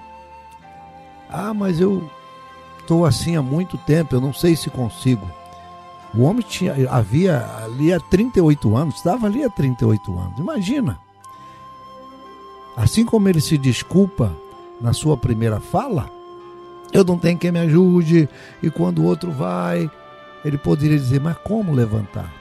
[1.29, 2.11] Ah, mas eu
[2.77, 5.31] estou assim há muito tempo, eu não sei se consigo.
[6.13, 10.39] O homem tinha, havia ali há 38 anos, estava ali há 38 anos.
[10.39, 10.99] Imagina.
[12.75, 14.35] Assim como ele se desculpa
[14.79, 16.09] na sua primeira fala,
[16.91, 18.27] eu não tenho quem me ajude,
[18.61, 19.89] e quando o outro vai,
[20.43, 22.31] ele poderia dizer: Mas como levantar?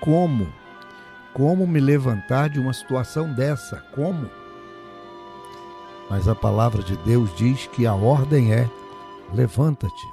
[0.00, 0.46] Como?
[1.32, 3.76] Como me levantar de uma situação dessa?
[3.94, 4.28] Como?
[6.08, 8.68] Mas a palavra de Deus diz que a ordem é:
[9.32, 10.06] levanta-te.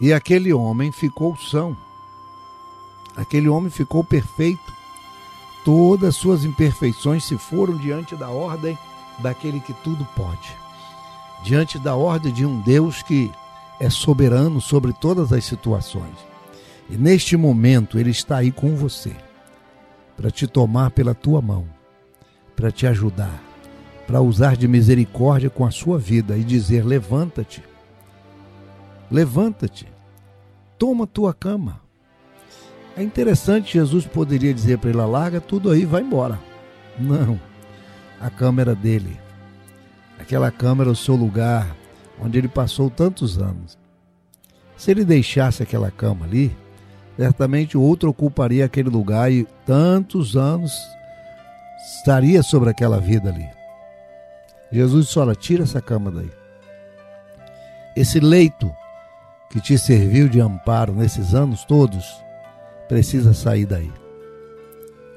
[0.00, 1.76] E aquele homem ficou são.
[3.16, 4.72] Aquele homem ficou perfeito.
[5.64, 8.76] Todas as suas imperfeições se foram diante da ordem
[9.20, 10.56] daquele que tudo pode.
[11.44, 13.30] Diante da ordem de um Deus que
[13.80, 16.16] é soberano sobre todas as situações.
[16.88, 19.14] E neste momento ele está aí com você
[20.16, 21.66] para te tomar pela tua mão,
[22.54, 23.42] para te ajudar,
[24.06, 27.62] para usar de misericórdia com a sua vida e dizer: levanta-te,
[29.10, 29.86] levanta-te,
[30.78, 31.81] toma tua cama.
[32.96, 36.38] É interessante, Jesus poderia dizer para ele: larga tudo aí, vai embora.
[36.98, 37.40] Não,
[38.20, 39.18] a cama era dele.
[40.18, 41.74] Aquela cama era o seu lugar,
[42.20, 43.78] onde ele passou tantos anos.
[44.76, 46.54] Se ele deixasse aquela cama ali,
[47.16, 50.72] certamente outro ocuparia aquele lugar e tantos anos
[51.98, 53.48] estaria sobre aquela vida ali.
[54.70, 56.30] Jesus disse: Olha, tira essa cama daí.
[57.96, 58.70] Esse leito
[59.50, 62.21] que te serviu de amparo nesses anos todos
[62.92, 63.90] precisa sair daí.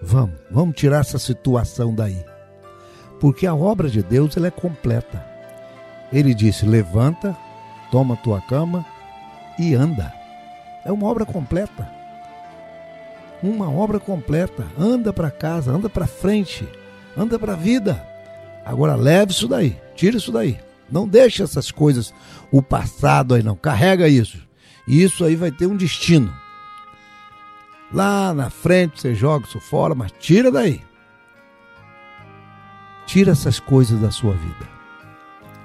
[0.02, 2.24] Vamos, vamos tirar essa situação daí.
[3.20, 5.22] Porque a obra de Deus ela é completa.
[6.14, 7.36] Ele disse: Levanta,
[7.92, 8.86] toma tua cama
[9.60, 10.14] e anda.
[10.86, 11.92] É uma obra completa.
[13.44, 14.66] Uma obra completa.
[14.80, 16.66] Anda para casa, anda para frente,
[17.18, 18.02] anda para a vida.
[18.64, 20.58] Agora leve isso daí, tira isso daí.
[20.90, 22.14] Não deixe essas coisas,
[22.50, 23.58] o passado aí não.
[23.58, 24.40] Carrega isso.
[24.88, 26.45] E isso aí vai ter um destino.
[27.96, 30.82] Lá na frente você joga isso fora, mas tira daí.
[33.06, 34.68] Tira essas coisas da sua vida.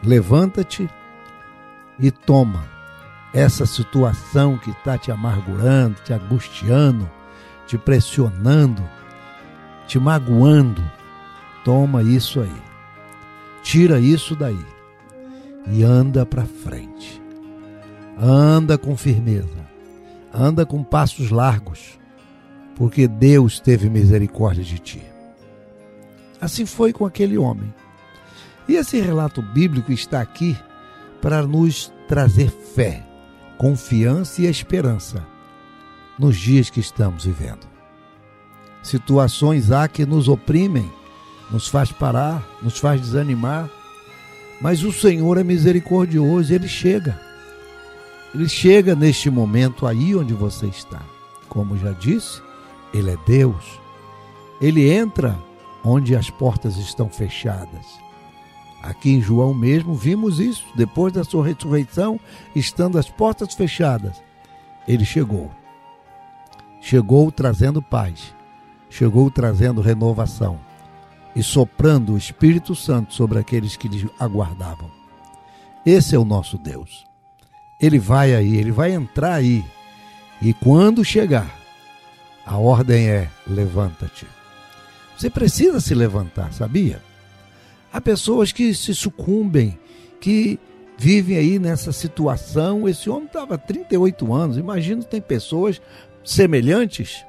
[0.00, 0.88] Levanta-te
[1.98, 2.64] e toma
[3.34, 7.10] essa situação que está te amargurando, te angustiando,
[7.66, 8.88] te pressionando,
[9.88, 10.82] te magoando.
[11.64, 12.62] Toma isso aí.
[13.64, 14.64] Tira isso daí
[15.66, 17.20] e anda para frente.
[18.16, 19.68] Anda com firmeza.
[20.32, 21.98] Anda com passos largos,
[22.80, 25.02] porque Deus teve misericórdia de ti.
[26.40, 27.74] Assim foi com aquele homem.
[28.66, 30.56] E esse relato bíblico está aqui
[31.20, 33.06] para nos trazer fé,
[33.58, 35.22] confiança e esperança
[36.18, 37.68] nos dias que estamos vivendo.
[38.82, 40.90] Situações há que nos oprimem,
[41.50, 43.68] nos faz parar, nos faz desanimar,
[44.58, 47.20] mas o Senhor é misericordioso, ele chega.
[48.34, 51.02] Ele chega neste momento aí onde você está.
[51.46, 52.40] Como já disse,
[52.92, 53.80] ele é Deus.
[54.60, 55.38] Ele entra
[55.84, 57.86] onde as portas estão fechadas.
[58.82, 62.18] Aqui em João mesmo vimos isso, depois da sua ressurreição,
[62.54, 64.22] estando as portas fechadas,
[64.88, 65.50] ele chegou.
[66.80, 68.34] Chegou trazendo paz,
[68.88, 70.58] chegou trazendo renovação
[71.36, 74.90] e soprando o Espírito Santo sobre aqueles que lhe aguardavam.
[75.84, 77.06] Esse é o nosso Deus.
[77.80, 79.64] Ele vai aí, ele vai entrar aí.
[80.40, 81.59] E quando chegar,
[82.44, 84.26] a ordem é: levanta-te.
[85.16, 87.02] Você precisa se levantar, sabia?
[87.92, 89.78] Há pessoas que se sucumbem,
[90.20, 90.58] que
[90.96, 92.88] vivem aí nessa situação.
[92.88, 94.56] Esse homem estava 38 anos.
[94.56, 95.80] Imagino tem pessoas
[96.24, 97.24] semelhantes.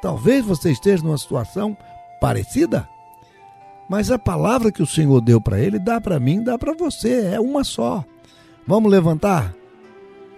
[0.00, 1.76] Talvez você esteja numa situação
[2.20, 2.88] parecida.
[3.88, 7.32] Mas a palavra que o Senhor deu para ele dá para mim, dá para você,
[7.34, 8.04] é uma só.
[8.66, 9.54] Vamos levantar?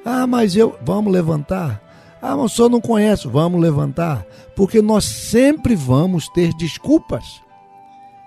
[0.05, 0.77] Ah, mas eu.
[0.83, 1.81] Vamos levantar.
[2.21, 3.29] Ah, mas senhor não conhece.
[3.29, 4.25] Vamos levantar.
[4.55, 7.43] Porque nós sempre vamos ter desculpas.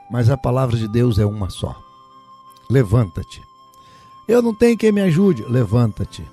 [0.10, 1.76] Mas a palavra de Deus é uma só.
[2.70, 3.42] Levanta-te.
[4.28, 5.44] Eu não tenho quem me ajude.
[5.44, 6.24] Levanta-te.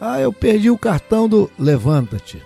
[0.00, 1.50] Ah, eu perdi o cartão do.
[1.58, 2.42] Levanta-te.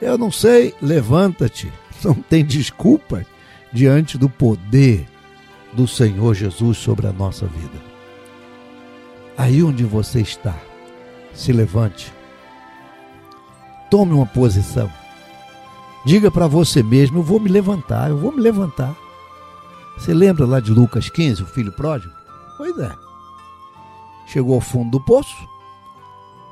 [0.00, 0.74] Eu não sei.
[0.80, 1.72] Levanta-te.
[2.04, 3.24] Não tem desculpas
[3.72, 5.08] diante do poder
[5.72, 7.82] do Senhor Jesus sobre a nossa vida.
[9.38, 10.54] Aí onde você está
[11.32, 12.12] se levante.
[13.94, 14.90] Tome uma posição.
[16.04, 18.92] Diga para você mesmo: eu vou me levantar, eu vou me levantar.
[19.96, 22.12] Você lembra lá de Lucas 15, o filho pródigo?
[22.56, 22.92] Pois é.
[24.26, 25.36] Chegou ao fundo do poço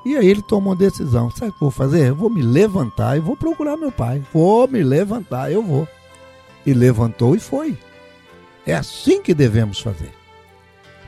[0.06, 2.10] e aí ele tomou uma decisão: sabe o que eu vou fazer?
[2.10, 4.22] Eu vou me levantar e vou procurar meu pai.
[4.32, 5.88] Vou me levantar, eu vou.
[6.64, 7.76] E levantou e foi.
[8.64, 10.12] É assim que devemos fazer.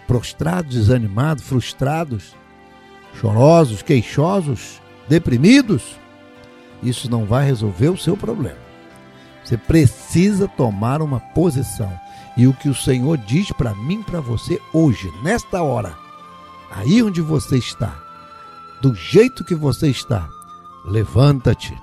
[0.08, 2.34] Prostrados, desanimados, frustrados,
[3.20, 6.02] chorosos, queixosos, deprimidos,
[6.88, 8.58] isso não vai resolver o seu problema.
[9.44, 11.92] Você precisa tomar uma posição.
[12.36, 15.94] E o que o Senhor diz para mim, para você hoje, nesta hora,
[16.70, 17.96] aí onde você está,
[18.80, 20.28] do jeito que você está,
[20.84, 21.76] levanta-te,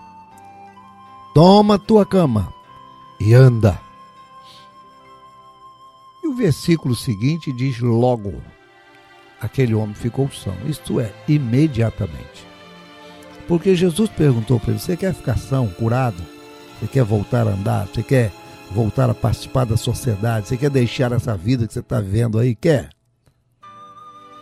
[1.34, 2.54] toma tua cama
[3.20, 3.80] e anda.
[6.22, 8.42] E o versículo seguinte diz: logo
[9.40, 12.51] aquele homem ficou são, isto é, imediatamente.
[13.52, 16.24] Porque Jesus perguntou para ele: Você quer ficar são, curado?
[16.80, 17.86] Você quer voltar a andar?
[17.86, 18.32] Você quer
[18.72, 20.48] voltar a participar da sociedade?
[20.48, 22.56] Você quer deixar essa vida que você está vivendo aí?
[22.56, 22.88] Quer?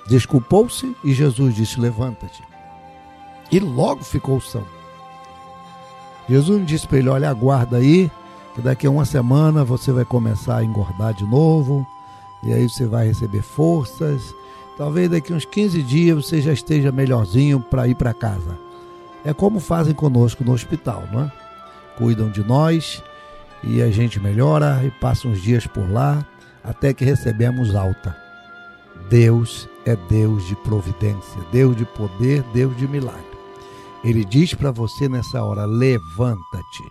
[0.08, 2.44] Desculpou-se e Jesus disse: Levanta-te.
[3.52, 4.64] E logo ficou são.
[6.30, 8.12] Jesus disse para ele: Olha, aguarda aí,
[8.54, 11.84] que daqui a uma semana você vai começar a engordar de novo,
[12.44, 14.22] e aí você vai receber forças.
[14.78, 18.69] Talvez daqui a uns 15 dias você já esteja melhorzinho para ir para casa.
[19.24, 21.32] É como fazem conosco no hospital, não é?
[21.98, 23.04] Cuidam de nós
[23.64, 26.26] e a gente melhora e passa uns dias por lá
[26.64, 28.16] até que recebemos alta.
[29.10, 33.24] Deus é Deus de providência, Deus de poder, Deus de milagre.
[34.04, 36.84] Ele diz para você nessa hora: levanta-te.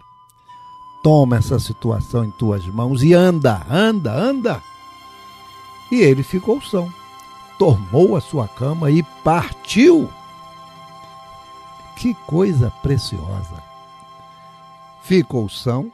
[1.03, 4.63] Toma essa situação em tuas mãos e anda, anda, anda.
[5.91, 6.93] E ele ficou são.
[7.59, 10.09] Tomou a sua cama e partiu.
[11.99, 13.61] Que coisa preciosa.
[15.03, 15.91] Ficou são,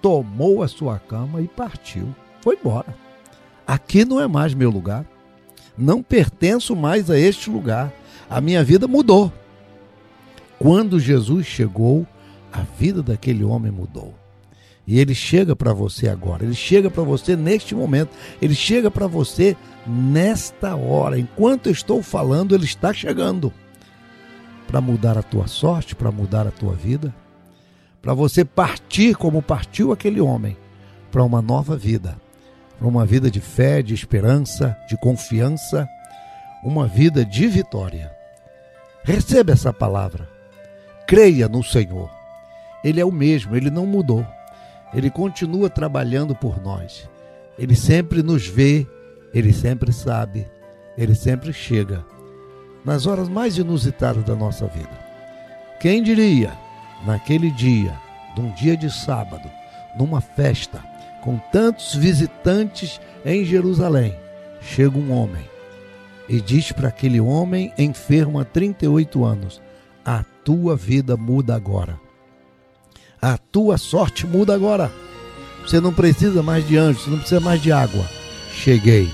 [0.00, 2.14] tomou a sua cama e partiu.
[2.40, 2.94] Foi embora.
[3.66, 5.04] Aqui não é mais meu lugar.
[5.76, 7.92] Não pertenço mais a este lugar.
[8.30, 9.32] A minha vida mudou.
[10.60, 12.06] Quando Jesus chegou,
[12.52, 14.14] a vida daquele homem mudou.
[14.86, 18.08] E ele chega para você agora, ele chega para você neste momento,
[18.40, 19.56] ele chega para você
[19.86, 21.18] nesta hora.
[21.18, 23.52] Enquanto eu estou falando, ele está chegando
[24.68, 27.12] para mudar a tua sorte, para mudar a tua vida,
[28.02, 30.58] para você partir como partiu aquele homem
[31.10, 32.16] para uma nova vida,
[32.78, 35.88] para uma vida de fé, de esperança, de confiança,
[36.62, 38.12] uma vida de vitória.
[39.02, 40.28] Receba essa palavra.
[41.06, 42.10] Creia no Senhor.
[42.84, 44.24] Ele é o mesmo, ele não mudou.
[44.92, 47.08] Ele continua trabalhando por nós.
[47.58, 48.86] Ele sempre nos vê,
[49.32, 50.46] ele sempre sabe,
[50.96, 52.04] ele sempre chega
[52.88, 54.88] nas horas mais inusitadas da nossa vida.
[55.78, 56.54] Quem diria,
[57.04, 57.92] naquele dia,
[58.34, 59.48] num dia de sábado,
[59.94, 60.82] numa festa,
[61.22, 64.16] com tantos visitantes em Jerusalém,
[64.62, 65.44] chega um homem
[66.30, 69.60] e diz para aquele homem enfermo há 38 anos:
[70.02, 72.00] A tua vida muda agora.
[73.20, 74.90] A tua sorte muda agora.
[75.60, 78.06] Você não precisa mais de anjos, você não precisa mais de água.
[78.50, 79.10] Cheguei.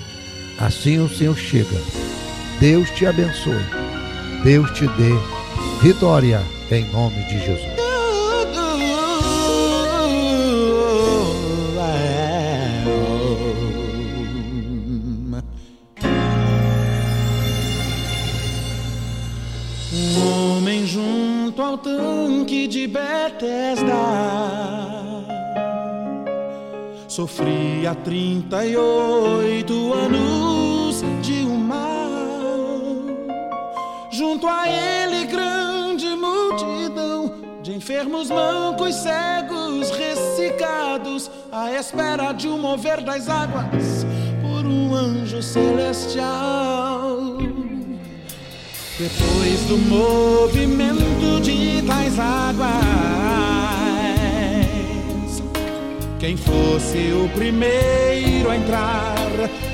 [0.61, 2.05] Assim o Senhor chega.
[2.61, 3.65] Deus te abençoe.
[4.43, 5.13] Deus te dê
[5.83, 6.41] vitória
[6.71, 7.75] em nome de Jesus.
[19.93, 23.95] Um homem junto ao tanque de Betesda
[27.09, 30.64] sofria 38 anos
[34.45, 37.33] Junto a ele, grande multidão
[37.63, 44.05] de enfermos, mancos, cegos, ressecados, à espera de um mover das águas
[44.43, 47.39] por um anjo celestial.
[48.99, 52.69] Depois do movimento de tais águas,
[56.19, 59.15] quem fosse o primeiro a entrar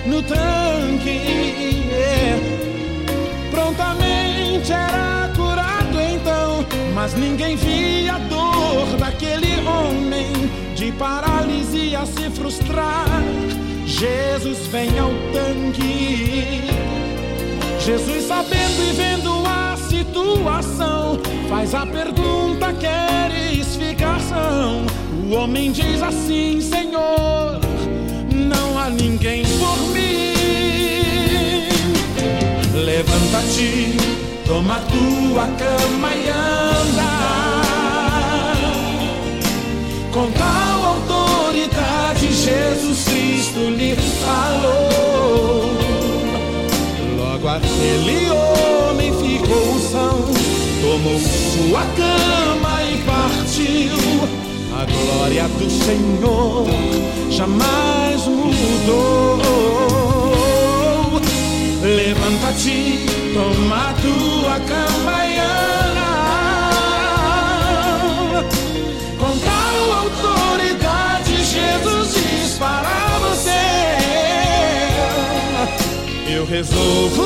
[0.06, 1.50] no tanque,
[4.70, 6.64] era curado então,
[6.94, 10.32] mas ninguém via a dor daquele homem
[10.74, 13.06] de paralisia se frustrar.
[13.86, 16.62] Jesus vem ao tanque.
[17.84, 21.18] Jesus, sabendo e vendo a situação,
[21.48, 24.20] faz a pergunta: queres ficar?
[25.30, 27.60] O homem diz assim: Senhor,
[28.32, 30.34] não há ninguém por mim.
[32.74, 33.94] Levanta-te,
[34.51, 37.11] toma tua cama e anda.
[40.12, 45.70] Com tal autoridade, Jesus Cristo lhe falou.
[47.16, 50.18] Logo aquele homem ficou são,
[50.82, 53.98] tomou sua cama e partiu.
[54.74, 56.66] A glória do Senhor
[57.30, 59.38] jamais mudou.
[61.82, 66.08] Levanta-te, toma tua cama anda.
[69.18, 73.62] Com tal autoridade, Jesus diz para você.
[76.32, 77.24] Eu resolvo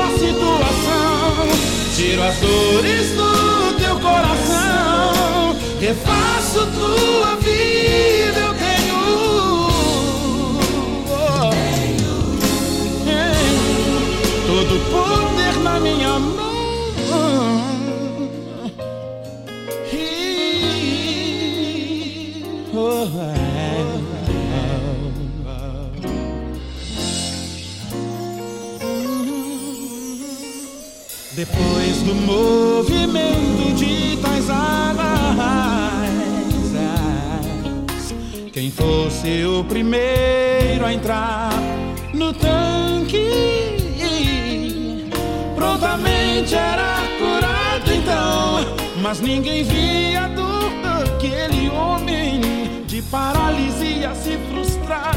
[0.00, 1.48] a situação,
[1.96, 8.37] tiro as dores do teu coração, refaço tua vida.
[15.96, 16.58] minha mão.
[31.34, 34.98] Depois do movimento de tais águas,
[38.52, 41.52] quem fosse o primeiro a entrar
[42.12, 43.27] no tanque
[46.54, 48.76] era curado então.
[49.02, 50.58] Mas ninguém via a dor
[51.98, 52.40] homem
[52.86, 55.14] de paralisia se frustrar.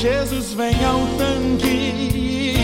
[0.00, 2.54] Jesus vem ao tanque.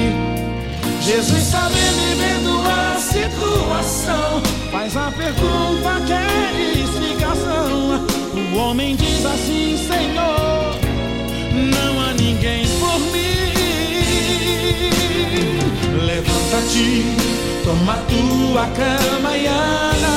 [1.03, 8.07] Jesus sabendo e vendo a situação, faz a pergunta, quer explicação.
[8.53, 10.79] O homem diz assim, Senhor,
[11.53, 12.10] não há
[16.51, 17.05] Levanta-te,
[17.65, 20.11] toma tua cama e anda.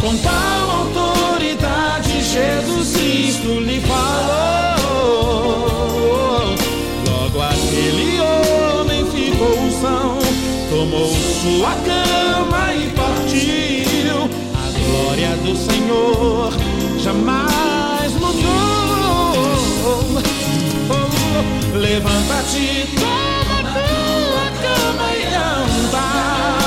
[0.00, 4.86] Com tal autoridade, Jesus Cristo lhe falou.
[7.08, 10.18] Logo aquele homem ficou são,
[10.70, 11.12] tomou
[11.42, 14.30] sua cama e partiu.
[14.54, 16.57] A glória do Senhor
[21.78, 26.06] Levanta-te, toma tua cama e anda.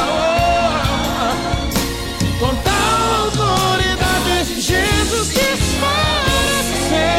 [0.07, 7.11] Oh, com tal autoridade, Jesus quis parecer.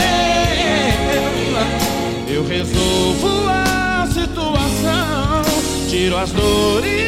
[2.28, 5.42] Eu resolvo a situação,
[5.90, 7.01] tiro as dores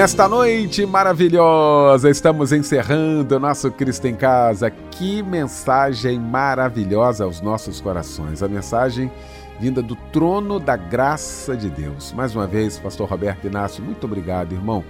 [0.00, 4.70] Nesta noite maravilhosa, estamos encerrando o nosso Cristo em Casa.
[4.70, 8.42] Que mensagem maravilhosa aos nossos corações.
[8.42, 9.12] A mensagem
[9.60, 12.14] vinda do trono da graça de Deus.
[12.14, 14.82] Mais uma vez, Pastor Roberto Inácio, muito obrigado, irmão.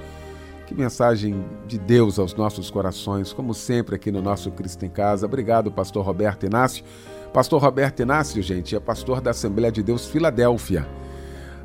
[0.68, 5.26] Que mensagem de Deus aos nossos corações, como sempre aqui no nosso Cristo em Casa.
[5.26, 6.84] Obrigado, Pastor Roberto Inácio.
[7.32, 10.86] Pastor Roberto Inácio, gente, é pastor da Assembleia de Deus Filadélfia.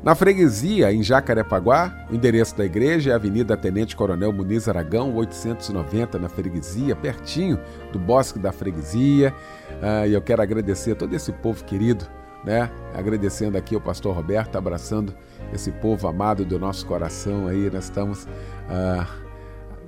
[0.06, 6.16] Na freguesia, em Jacarepaguá, o endereço da igreja é Avenida Tenente Coronel Muniz Aragão, 890,
[6.16, 7.58] na freguesia, pertinho
[7.92, 9.34] do Bosque da Freguesia.
[9.82, 12.06] Ah, e eu quero agradecer a todo esse povo querido,
[12.44, 12.70] né?
[12.94, 15.12] Agradecendo aqui ao pastor Roberto, abraçando
[15.52, 17.68] esse povo amado do nosso coração aí.
[17.68, 18.28] Nós estamos
[18.70, 19.08] ah,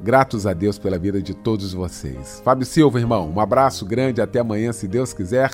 [0.02, 2.42] gratos a Deus pela vida de todos vocês.
[2.44, 5.52] Fábio Silva, irmão, um abraço grande, até amanhã, se Deus quiser.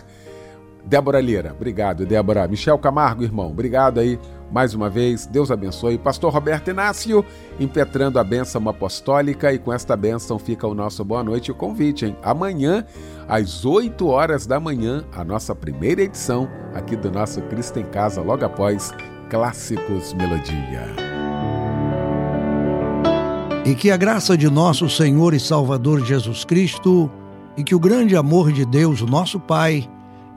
[0.86, 2.48] Débora Lira, obrigado, Débora.
[2.48, 4.18] Michel Camargo, irmão, obrigado aí
[4.54, 5.26] mais uma vez.
[5.26, 5.98] Deus abençoe.
[5.98, 7.24] Pastor Roberto Inácio,
[7.58, 11.56] impetrando a bênção apostólica, e com esta bênção fica o nosso boa noite e o
[11.56, 12.16] convite, hein?
[12.22, 12.86] Amanhã,
[13.26, 18.22] às 8 horas da manhã, a nossa primeira edição aqui do nosso Cristo em Casa,
[18.22, 18.94] logo após
[19.28, 20.86] Clássicos Melodia.
[23.64, 27.10] E que a graça de nosso Senhor e Salvador Jesus Cristo,
[27.56, 29.88] e que o grande amor de Deus, nosso Pai,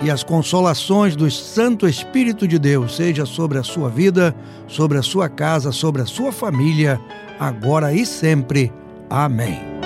[0.02, 4.36] e as consolações do Santo Espírito de Deus seja sobre a sua vida,
[4.68, 7.00] sobre a sua casa, sobre a sua família,
[7.40, 8.72] agora e sempre.
[9.10, 9.77] Amém.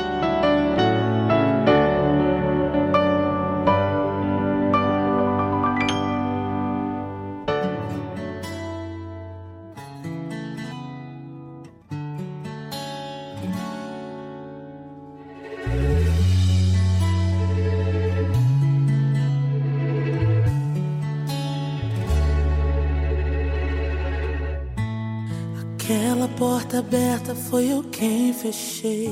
[27.51, 29.09] Foi eu quem fechei.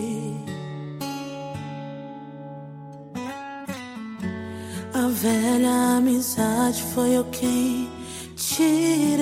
[4.94, 7.90] A velha amizade foi eu quem
[8.38, 9.20] tirei.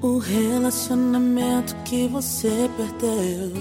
[0.00, 3.52] O relacionamento que você perdeu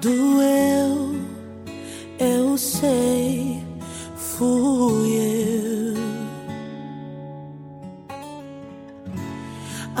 [0.00, 1.14] doeu,
[2.18, 3.62] eu sei,
[4.16, 5.71] fui eu.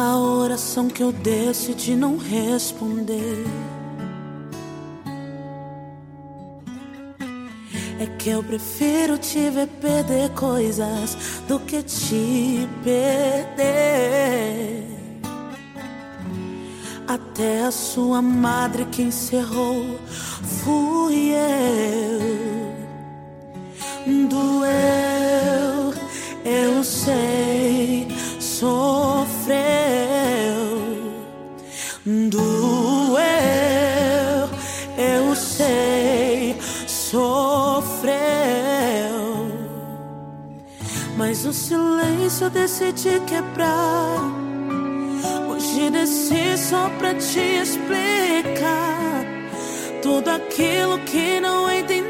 [0.04, 3.46] A oração que eu decidi não responder
[8.00, 13.62] É que eu prefiro te ver perder coisas do que te perder.
[17.06, 20.00] Até a sua madre que encerrou
[20.64, 22.18] fui eu.
[24.28, 25.94] Doeu,
[26.44, 28.11] eu sei
[28.62, 29.58] sofreu,
[32.06, 33.18] doeu,
[34.96, 36.56] eu sei,
[36.86, 38.12] sofreu.
[41.16, 44.30] Mas o silêncio eu decidi quebrar.
[45.50, 49.24] Hoje desci só pra te explicar
[50.00, 52.01] tudo aquilo que não entendi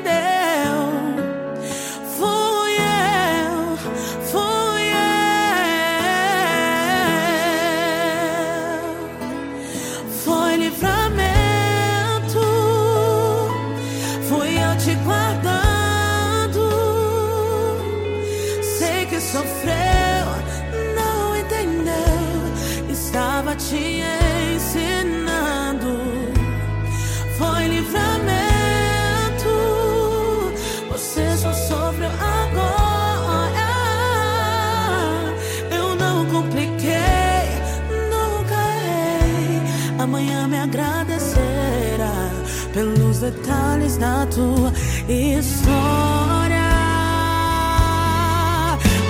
[43.93, 44.73] mais da tua
[45.09, 46.63] história.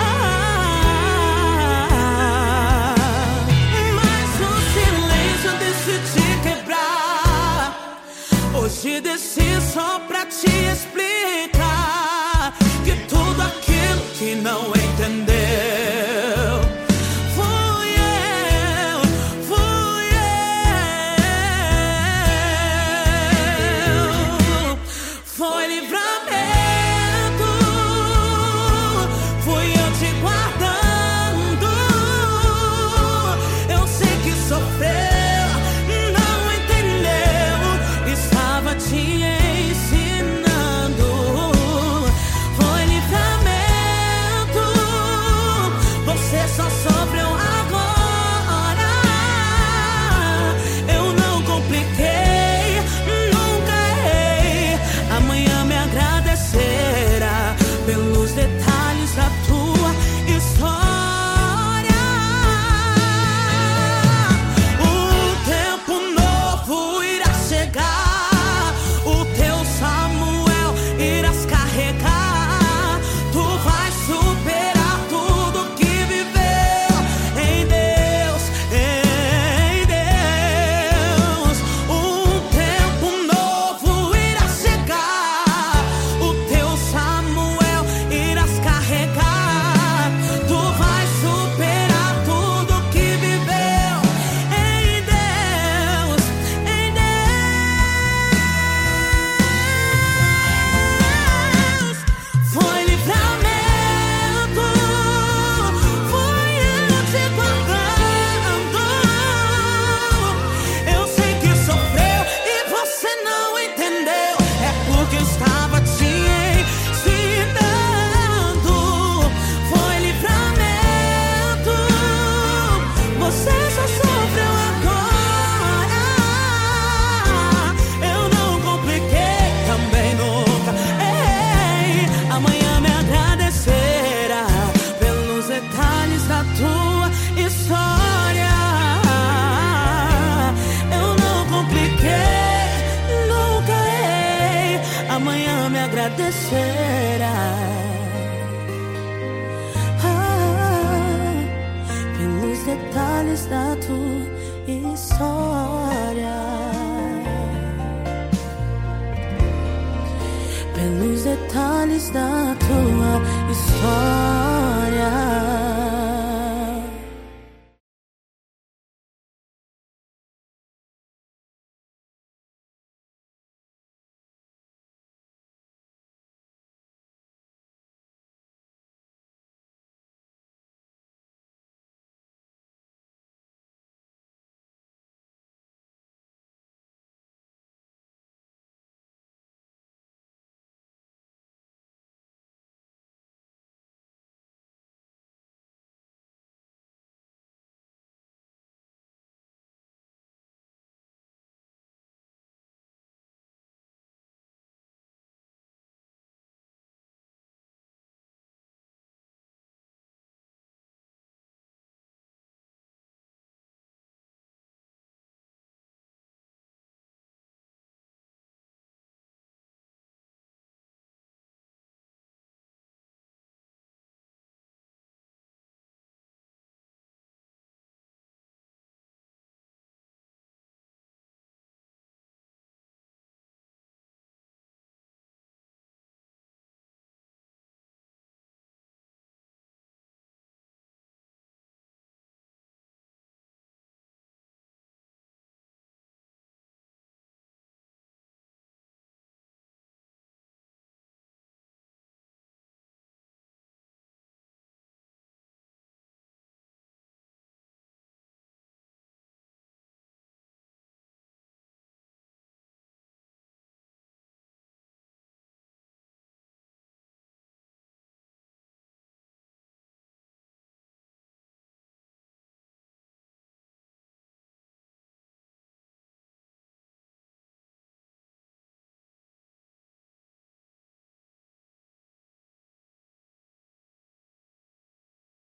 [0.00, 0.56] Ah,
[3.94, 8.00] mas o silêncio decidi quebrar.
[8.54, 12.54] Hoje desci só pra te explicar
[12.84, 14.81] que tudo aquilo que não é.